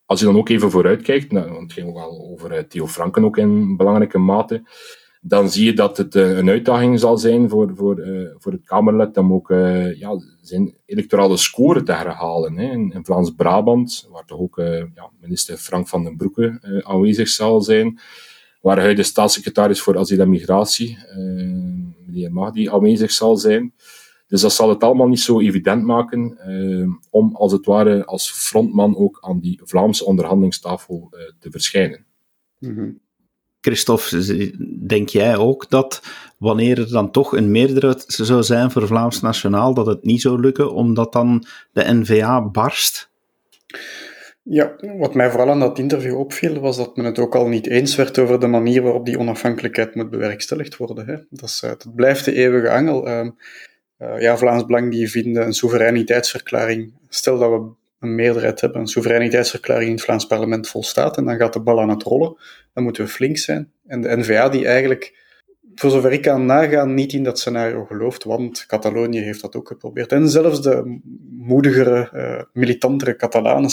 [0.05, 3.25] Als je dan ook even vooruitkijkt, nou, want het ging ook al over Theo Franken
[3.25, 4.63] ook in belangrijke mate,
[5.21, 8.03] dan zie je dat het een uitdaging zal zijn voor, voor,
[8.37, 9.49] voor het Kamerlid om ook
[9.95, 12.57] ja, zijn electorale score te herhalen.
[12.57, 12.71] Hè.
[12.71, 14.57] In, in Vlaams-Brabant, waar toch ook
[14.95, 17.99] ja, minister Frank van den Broeke aanwezig zal zijn,
[18.63, 21.15] waar hij de staatssecretaris voor asiel en migratie, uh,
[22.05, 23.73] meneer Mahdi, aanwezig zal zijn.
[24.27, 28.31] Dus dat zal het allemaal niet zo evident maken uh, om als het ware als
[28.31, 32.05] frontman ook aan die Vlaamse onderhandelingstafel uh, te verschijnen.
[32.59, 33.01] Mm
[33.61, 34.53] Christophe,
[34.87, 36.01] denk jij ook dat
[36.37, 40.39] wanneer er dan toch een meerderheid zou zijn voor Vlaams Nationaal, dat het niet zou
[40.39, 43.11] lukken omdat dan de NVA barst?
[44.43, 47.67] Ja, wat mij vooral aan dat interview opviel, was dat men het ook al niet
[47.67, 51.05] eens werd over de manier waarop die onafhankelijkheid moet bewerkstelligd worden.
[51.07, 51.15] Hè.
[51.29, 53.07] Dat, is, dat blijft de eeuwige angel.
[53.07, 53.27] Uh,
[53.99, 58.87] uh, ja, Vlaams Belang die vinden een soevereiniteitsverklaring, stel dat we een meerderheid hebben, een
[58.87, 62.37] soevereiniteitsverklaring in het Vlaams parlement volstaat, en dan gaat de bal aan het rollen,
[62.73, 63.71] dan moeten we flink zijn.
[63.85, 65.21] En de NVA die eigenlijk
[65.75, 69.67] voor zover ik kan nagaan, niet in dat scenario gelooft, want Catalonië heeft dat ook
[69.67, 70.11] geprobeerd.
[70.11, 70.99] En zelfs de
[71.45, 73.69] moedigere, uh, militantere Catalanen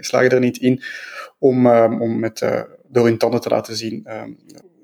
[0.00, 0.82] slagen er niet in
[1.38, 4.06] om, uh, om met, uh, door hun tanden te laten zien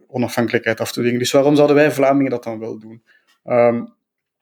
[0.06, 1.18] onafhankelijkheid af te dwingen.
[1.18, 3.02] Dus waarom zouden wij Vlamingen dat dan wel doen?
[3.44, 3.94] Um,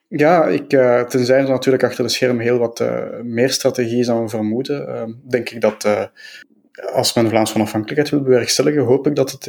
[0.09, 0.69] ja, ik,
[1.09, 2.85] tenzij er natuurlijk achter de scherm heel wat
[3.23, 6.11] meer strategie is dan we vermoeden, ehm, denk ik dat
[6.93, 9.47] als men Vlaams onafhankelijkheid wil bewerkstelligen, hoop ik dat het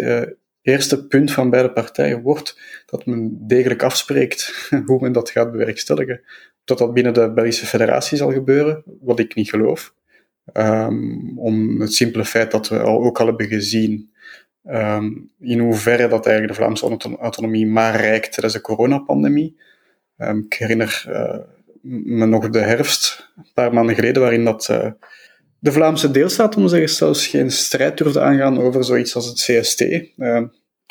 [0.61, 6.21] eerste punt van beide partijen wordt dat men degelijk afspreekt hoe men dat gaat bewerkstelligen.
[6.69, 9.93] Dat dat binnen de Belgische federatie zal gebeuren, wat ik niet geloof.
[10.53, 14.11] Um, om het simpele feit dat we al, ook al hebben gezien
[14.67, 19.57] um, in hoeverre dat eigenlijk de Vlaamse autonomie maar rijkt tijdens de coronapandemie.
[20.17, 21.37] Um, ik herinner uh,
[21.81, 24.91] me nog de herfst, een paar maanden geleden, waarin dat uh,
[25.59, 29.35] de Vlaamse deelstaat, om te zeggen, zelfs geen strijd durfde aangaan over zoiets als het
[29.35, 29.81] CST.
[29.81, 30.13] Ik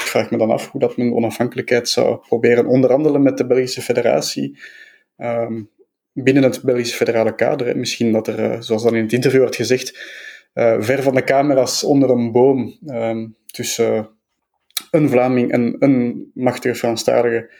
[0.05, 4.59] vraag me dan af hoe dat men onafhankelijkheid zou proberen onderhandelen met de Belgische federatie
[5.18, 5.70] um,
[6.12, 7.78] binnen het Belgische federale kader.
[7.78, 9.98] Misschien dat er, uh, zoals dan in het interview werd gezegd,
[10.54, 14.08] uh, ver van de camera's onder een boom um, tussen
[14.90, 17.50] een Vlaming en een machtige Franstalige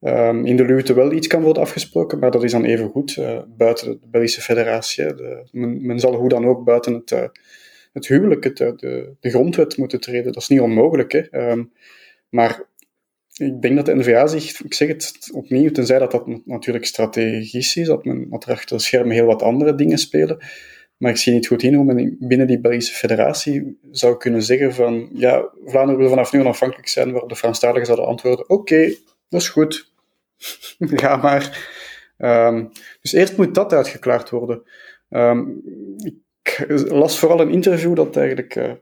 [0.00, 3.16] um, in de luwte wel iets kan worden afgesproken, maar dat is dan even goed
[3.16, 5.14] uh, buiten de Belgische federatie.
[5.14, 7.30] De, men, men, zal hoe dan ook buiten het,
[7.92, 10.32] het huwelijk, het, de, de, grondwet moeten treden.
[10.32, 11.12] Dat is niet onmogelijk.
[11.12, 11.54] Hè?
[12.28, 12.67] Maar
[13.38, 17.76] ik denk dat de NVA zich, ik zeg het opnieuw, tenzij dat dat natuurlijk strategisch
[17.76, 20.38] is, dat, men, dat er achter de schermen heel wat andere dingen spelen.
[20.96, 24.74] Maar ik zie niet goed in hoe men binnen die Belgische federatie zou kunnen zeggen
[24.74, 28.94] van ja, Vlaanderen wil vanaf nu onafhankelijk zijn, waarop de Franstaligen zouden antwoorden oké,
[29.28, 29.92] dat is goed.
[30.78, 31.76] Ga maar.
[32.18, 32.70] Um,
[33.00, 34.62] dus eerst moet dat uitgeklaard worden.
[35.10, 35.62] Um,
[35.98, 38.72] ik las vooral een interview dat eigenlijk uh,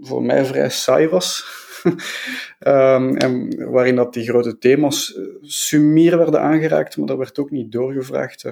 [0.00, 1.44] voor mij vrij saai was.
[1.84, 7.50] Um, en waarin dat die grote thema's uh, sumier werden aangeraakt, maar dat werd ook
[7.50, 8.44] niet doorgevraagd.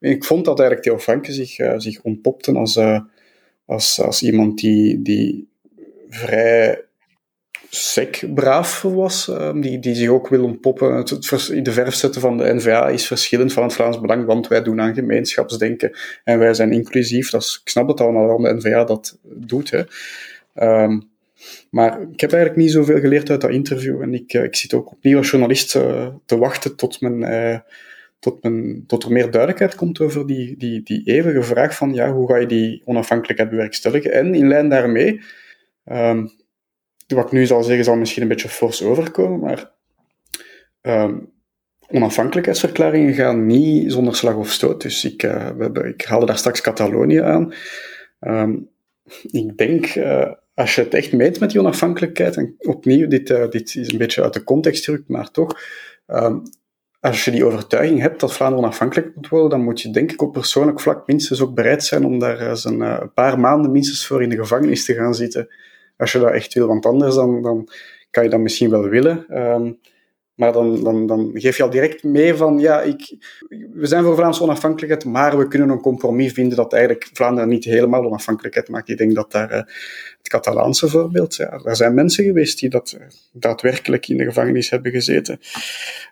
[0.00, 2.80] ik vond dat eigenlijk Theo Franke zich, uh, zich ontpopte als,
[3.66, 5.48] als, als iemand die, die
[6.08, 6.84] vrij
[7.74, 10.94] sec braaf was, um, die, die zich ook wil ontpoppen.
[10.94, 14.48] Het, het, de verf zetten van de NVA is verschillend van het Vlaams Belang, want
[14.48, 17.30] wij doen aan gemeenschapsdenken en wij zijn inclusief.
[17.30, 19.70] Dat ik snap het allemaal waarom de NVA dat doet.
[19.70, 19.82] Hè.
[21.70, 24.74] Maar ik heb eigenlijk niet zoveel geleerd uit dat interview en ik, uh, ik zit
[24.74, 27.20] ook opnieuw als journalist uh, te wachten tot men...
[27.20, 27.58] Uh,
[28.18, 32.12] tot, men, tot er meer duidelijkheid komt over die, die, die eeuwige vraag van ja,
[32.12, 34.12] hoe ga je die onafhankelijkheid bewerkstelligen?
[34.12, 35.20] En in lijn daarmee,
[35.84, 36.30] um,
[37.06, 39.70] wat ik nu zal zeggen zal misschien een beetje fors overkomen, maar
[40.82, 41.32] um,
[41.88, 44.82] onafhankelijkheidsverklaringen gaan niet zonder slag of stoot.
[44.82, 47.52] Dus ik, uh, we, ik haalde daar straks Catalonië aan.
[48.20, 48.68] Um,
[49.30, 49.86] ik denk,
[50.54, 53.98] als je het echt meent met die onafhankelijkheid, en opnieuw, dit, uh, dit is een
[53.98, 55.60] beetje uit de context terug, maar toch,
[56.06, 56.42] um,
[57.00, 60.22] als je die overtuiging hebt dat Vlaanderen onafhankelijk moet worden, dan moet je denk ik
[60.22, 64.06] op persoonlijk vlak minstens ook bereid zijn om daar eens een, een paar maanden minstens
[64.06, 65.48] voor in de gevangenis te gaan zitten.
[65.96, 67.68] Als je dat echt wil, want anders dan, dan
[68.10, 69.26] kan je dat misschien wel willen.
[69.38, 69.78] Um,
[70.42, 73.16] maar dan, dan, dan geef je al direct mee van, ja, ik,
[73.72, 77.64] we zijn voor Vlaamse onafhankelijkheid, maar we kunnen een compromis vinden dat eigenlijk Vlaanderen niet
[77.64, 78.88] helemaal onafhankelijkheid maakt.
[78.88, 82.96] Ik denk dat daar uh, het Catalaanse voorbeeld, ja, er zijn mensen geweest die dat
[82.98, 85.40] uh, daadwerkelijk in de gevangenis hebben gezeten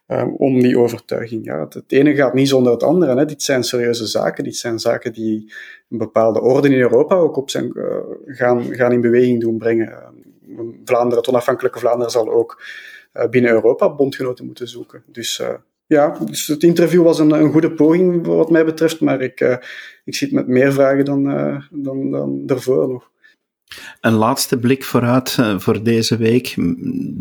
[0.09, 1.45] um, om die overtuiging.
[1.45, 3.17] Ja, het, het, ene gaat niet zonder het andere.
[3.17, 3.25] Hè.
[3.25, 4.45] Dit zijn serieuze zaken.
[4.45, 5.53] Dit zijn zaken die
[5.89, 7.73] een bepaalde orde in Europa ook op zijn,
[8.27, 9.93] gaan, gaan in beweging doen brengen.
[10.85, 13.00] Vlaanderen, het onafhankelijke Vlaanderen zal ook eh,
[13.31, 15.03] binnen Europa bondgenoten moeten zoeken.
[15.07, 15.49] Dus uh,
[15.87, 19.57] ja, dus het interview was een, een, goede poging wat mij betreft, maar ik, uh,
[20.05, 21.25] ik zit met meer vragen dan,
[21.71, 23.11] dan, dan daarvoor nog.
[24.01, 26.55] Een laatste blik vooruit voor deze week,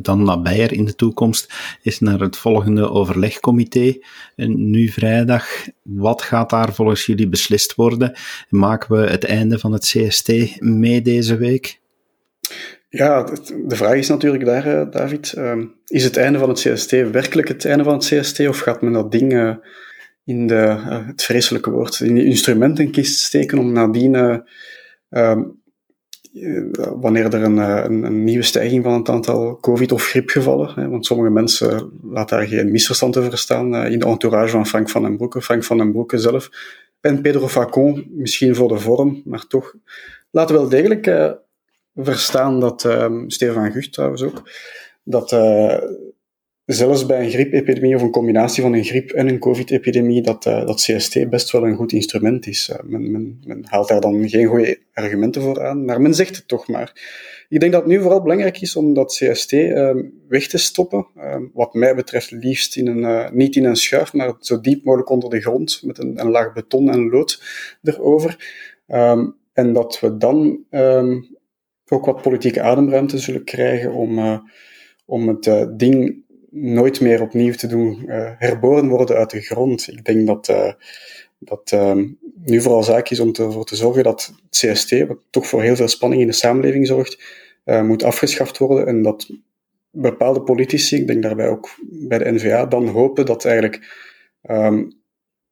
[0.03, 3.97] dan nabijer in de toekomst, is naar het volgende overlegcomité.
[4.35, 5.45] En nu vrijdag,
[5.81, 8.13] wat gaat daar volgens jullie beslist worden?
[8.49, 11.78] Maken we het einde van het CST mee deze week?
[12.89, 13.23] Ja,
[13.65, 15.33] de vraag is natuurlijk daar, eh, David.
[15.33, 18.47] Ehm, is het einde van het CST werkelijk het einde van het CST?
[18.47, 19.57] Of gaat men dat ding
[20.23, 24.43] in de, uh, het vreselijke woord, in de instrumentenkist steken om nadien,
[25.09, 25.37] uh,
[26.99, 31.91] wanneer er een, een, nieuwe stijging van het aantal COVID- of griepgevallen, want sommige mensen
[32.03, 35.63] laten daar geen misverstand over staan, in de entourage van Frank van den Broeke, Frank
[35.63, 36.49] van den Broeke zelf,
[37.01, 39.75] en Pedro Facon, misschien voor de vorm, maar toch,
[40.31, 41.07] laten we wel degelijk
[42.03, 44.49] verstaan dat, um, Stefan Gucht trouwens ook,
[45.03, 45.77] dat uh,
[46.65, 50.65] zelfs bij een griepepidemie of een combinatie van een griep en een covid-epidemie, dat, uh,
[50.65, 52.69] dat CST best wel een goed instrument is.
[52.69, 56.35] Uh, men, men, men, haalt daar dan geen goede argumenten voor aan, maar men zegt
[56.35, 56.91] het toch maar.
[57.49, 61.07] Ik denk dat het nu vooral belangrijk is om dat CST ehm, weg te stoppen.
[61.15, 65.09] Ehm, wat mij betreft liefst in een, niet in een schuif, maar zo diep mogelijk
[65.09, 67.43] onder de grond, met een, een laag beton en lood
[67.83, 68.37] erover.
[69.53, 70.65] en dat we dan
[71.89, 74.39] ook wat politieke ademruimte zullen krijgen om, uh,
[75.05, 79.87] om het uh, ding nooit meer opnieuw te doen uh, herboren worden uit de grond.
[79.87, 80.75] Ik denk dat
[81.39, 81.75] dat
[82.43, 85.75] nu vooral zaak is om ervoor te zorgen dat het CST, wat toch voor heel
[85.75, 87.23] veel spanning in de samenleving zorgt,
[87.63, 89.29] moet afgeschaft worden en dat
[89.91, 94.07] bepaalde politici, ik denk daarbij ook bij de NVA, dan hopen dat eigenlijk
[94.49, 94.99] um,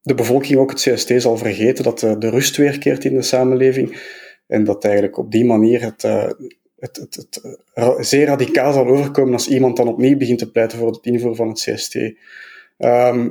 [0.02, 3.98] de bevolking ook het CST zal vergeten, dat de, de rust weerkeert in de samenleving
[4.48, 6.30] en dat eigenlijk op die manier het, uh,
[6.80, 10.78] het, het, het uh, zeer radicaal zal overkomen als iemand dan opnieuw begint te pleiten
[10.78, 11.98] voor het invoeren van het CST.
[12.78, 13.30] Ehm,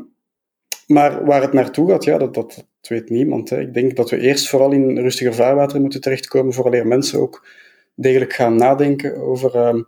[0.86, 3.50] maar waar het naartoe gaat, ja, dat, dat, weet niemand.
[3.50, 3.60] Hè.
[3.60, 7.46] Ik denk dat we eerst vooral in rustiger vaarwater moeten terechtkomen, vooraleer mensen ook
[7.94, 9.84] degelijk gaan nadenken over um,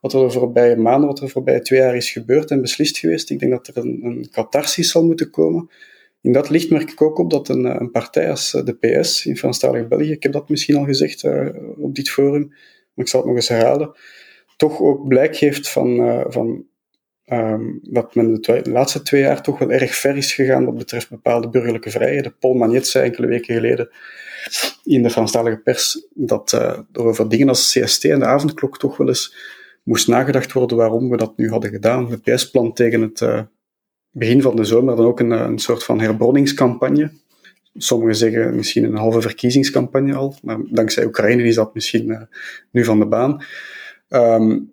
[0.00, 2.98] wat er de voorbije maanden, wat er de voorbije twee jaar is gebeurd en beslist
[2.98, 3.30] geweest.
[3.30, 5.70] Ik denk dat er een, een catharsis zal moeten komen
[6.20, 9.26] in dat licht merk ik ook op dat een, een partij als eh, de PS
[9.26, 11.48] in Franstalig België, ik heb dat misschien al gezegd uh,
[11.78, 12.48] op dit forum,
[12.94, 13.92] maar ik zal het nog eens herhalen,
[14.56, 16.68] toch ook blijk geeft van, van
[17.82, 21.48] dat men de, laatste twee jaar toch wel erg ver is gegaan wat betreft bepaalde
[21.48, 22.36] burgerlijke vrijheden.
[22.38, 23.88] Paul Magnet zei enkele weken geleden
[24.84, 29.08] in de Franstalige pers dat er over dingen als CST en de avondklok toch wel
[29.08, 29.34] eens
[29.82, 32.10] moest nagedacht worden waarom we dat nu hadden gedaan.
[32.10, 33.20] Het PS-plan tegen het
[34.10, 37.10] begin van de zomer dan ook een, een soort van herbronningscampagne.
[37.74, 42.20] Sommigen zeggen misschien een halve verkiezingscampagne al, maar dankzij Oekraïne is dat misschien uh,
[42.70, 43.44] nu van de baan.
[44.08, 44.72] Um,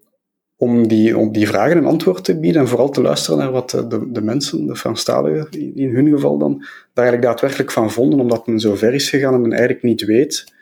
[0.58, 3.70] om die, om die vragen een antwoord te bieden en vooral te luisteren naar wat
[3.70, 6.58] de, de mensen, de Franstaligen in, hun geval dan,
[6.94, 10.06] daar eigenlijk daadwerkelijk van vonden, omdat men zo ver is gegaan en men eigenlijk niet
[10.06, 10.54] weet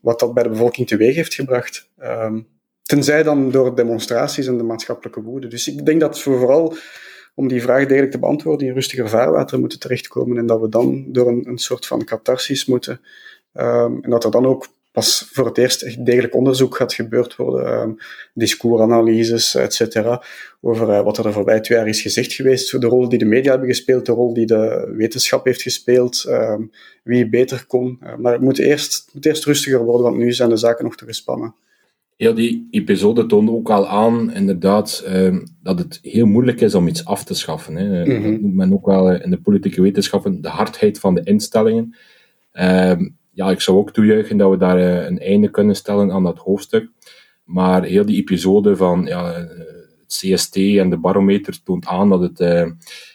[0.00, 1.90] wat dat bij de bevolking teweeg heeft gebracht.
[2.02, 2.46] Um,
[2.82, 5.46] tenzij dan door demonstraties en de maatschappelijke woede.
[5.46, 6.76] Dus ik denk dat we vooral
[7.38, 11.04] om die vraag degelijk te beantwoorden, in rustiger vaarwater moeten terechtkomen en dat we dan
[11.12, 13.00] door een, een soort van catharsis moeten.
[13.54, 17.36] Um, en dat er dan ook pas voor het eerst echt degelijk onderzoek gaat gebeurd
[17.36, 17.96] worden, um,
[18.34, 20.22] discoursanalyses, et cetera,
[20.60, 23.24] over uh, wat er de voorbije twee jaar is gezegd geweest, de rol die de
[23.24, 26.70] media hebben gespeeld, de rol die de wetenschap heeft gespeeld, um,
[27.02, 27.98] wie beter kon.
[28.02, 30.84] Uh, maar het moet, eerst, het moet eerst rustiger worden, want nu zijn de zaken
[30.84, 31.54] nog te gespannen.
[32.20, 36.88] Ja, die episode toonde ook al aan, inderdaad, uh, dat het heel moeilijk is om
[36.88, 37.76] iets af te schaffen.
[37.76, 38.04] Hè.
[38.04, 38.32] Mm -hmm.
[38.32, 41.96] Dat noemt men ook wel in de politieke wetenschappen de hardheid van de instellingen.
[42.52, 43.00] Uh,
[43.32, 46.38] ja, ik zou ook toejuichen dat we daar uh, een einde kunnen stellen aan dat
[46.38, 46.90] hoofdstuk.
[47.44, 52.72] Maar heel die episode van ja, het CST en de barometer toont aan dat het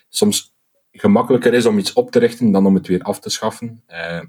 [0.10, 0.56] soms
[0.92, 3.84] gemakkelijker is om iets op te richten dan om het weer af te schaffen.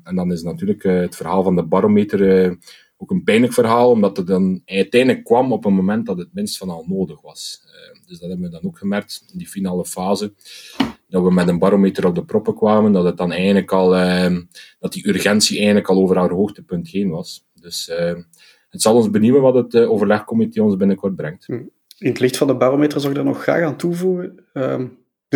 [0.04, 2.56] en dan is natuurlijk het verhaal van de barometer
[3.04, 6.58] ook een pijnlijk verhaal, omdat het dan uiteindelijk kwam op een moment dat het minst
[6.58, 7.62] van al nodig was.
[8.06, 10.32] dus dat hebben we dan ook gemerkt in die finale fase
[11.14, 14.36] dat we met een barometer op de proppen kwamen, dat het dan eigenlijk al, uh,
[14.78, 17.46] dat die urgentie eigenlijk al over haar hoogtepunt heen was.
[17.60, 18.14] Dus uh,
[18.68, 21.46] het zal ons benieuwen wat het overlegcomité ons binnenkort brengt.
[21.46, 21.52] Hm.
[21.98, 24.44] In het licht van de barometer zou ik daar nog graag aan toevoegen.
[24.54, 24.82] Uh,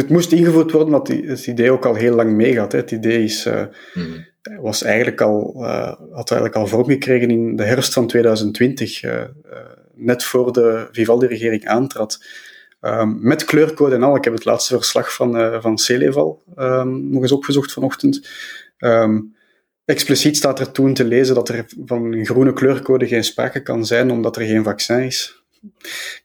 [0.01, 2.73] dit moest ingevoerd worden, omdat die, het idee ook al heel lang meegaat.
[2.73, 3.49] Het idee is,
[3.95, 4.27] mm.
[4.61, 5.65] was eigenlijk al,
[6.13, 9.03] had eigenlijk al vorm gekregen in de herfst van 2020,
[9.95, 12.19] net voor de Vivaldi-regering aantrad.
[12.81, 14.17] Um, met kleurcode en al.
[14.17, 18.29] Ik heb het laatste verslag van, uh, van Celeval um, nog eens opgezocht vanochtend.
[18.79, 19.37] Um,
[19.85, 23.87] expliciet staat er toen te lezen dat er van een groene kleurcode geen sprake kan
[23.87, 25.43] zijn, omdat er geen vaccin is.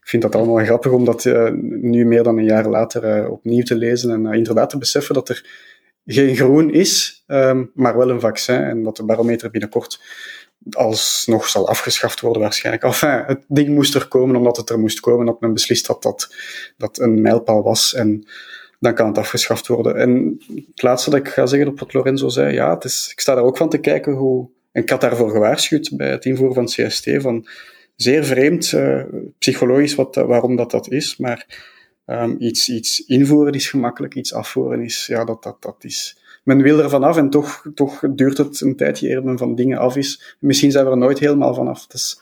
[0.02, 3.62] vind dat allemaal grappig om dat uh, nu meer dan een jaar later uh, opnieuw
[3.62, 5.46] te lezen en inderdaad te beseffen dat er
[6.06, 7.24] geen groen is,
[7.74, 10.00] maar wel een vaccin en dat de barometer binnenkort
[10.70, 12.84] alsnog zal afgeschaft worden waarschijnlijk.
[12.84, 16.02] Enfin, het ding moest er komen omdat het er moest komen, dat men beslist had
[16.02, 16.34] dat
[16.76, 18.26] dat een mijlpaal was en
[18.80, 19.96] dan kan het afgeschaft worden.
[19.96, 23.20] En het laatste dat ik ga zeggen op wat Lorenzo zei, ja, het is, ik
[23.20, 26.54] sta daar ook van te kijken hoe, en ik had daarvoor gewaarschuwd bij het invoeren
[26.54, 27.48] van CST, van
[27.96, 29.02] zeer vreemd, uh,
[29.38, 31.46] psychologisch wat, waarom dat dat is, maar
[32.06, 36.62] um, iets, iets invoeren is gemakkelijk, iets afvoeren is, ja, dat, dat, dat is men
[36.62, 39.96] wil er vanaf en toch, toch duurt het een tijdje eer men van dingen af
[39.96, 40.36] is.
[40.38, 41.86] Misschien zijn we er nooit helemaal vanaf.
[41.86, 42.20] Dus,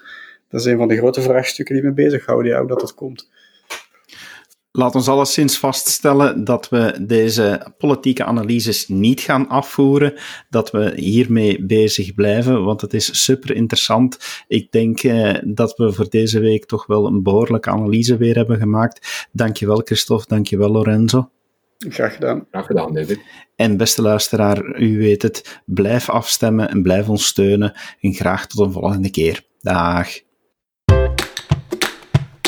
[0.48, 3.30] dat is een van de grote vraagstukken die me bezighouden, ja, hoe dat het komt.
[4.74, 10.14] Laat ons alleszins vaststellen dat we deze politieke analyses niet gaan afvoeren,
[10.50, 14.18] dat we hiermee bezig blijven, want het is super interessant.
[14.48, 18.58] Ik denk eh, dat we voor deze week toch wel een behoorlijke analyse weer hebben
[18.58, 19.28] gemaakt.
[19.32, 21.30] Dankjewel Christophe, dankjewel Lorenzo.
[21.78, 22.46] Graag gedaan.
[22.50, 23.20] Graag gedaan, David.
[23.56, 27.72] En beste luisteraar, u weet het, blijf afstemmen en blijf ons steunen.
[28.00, 29.44] En graag tot een volgende keer.
[29.60, 30.08] Dag.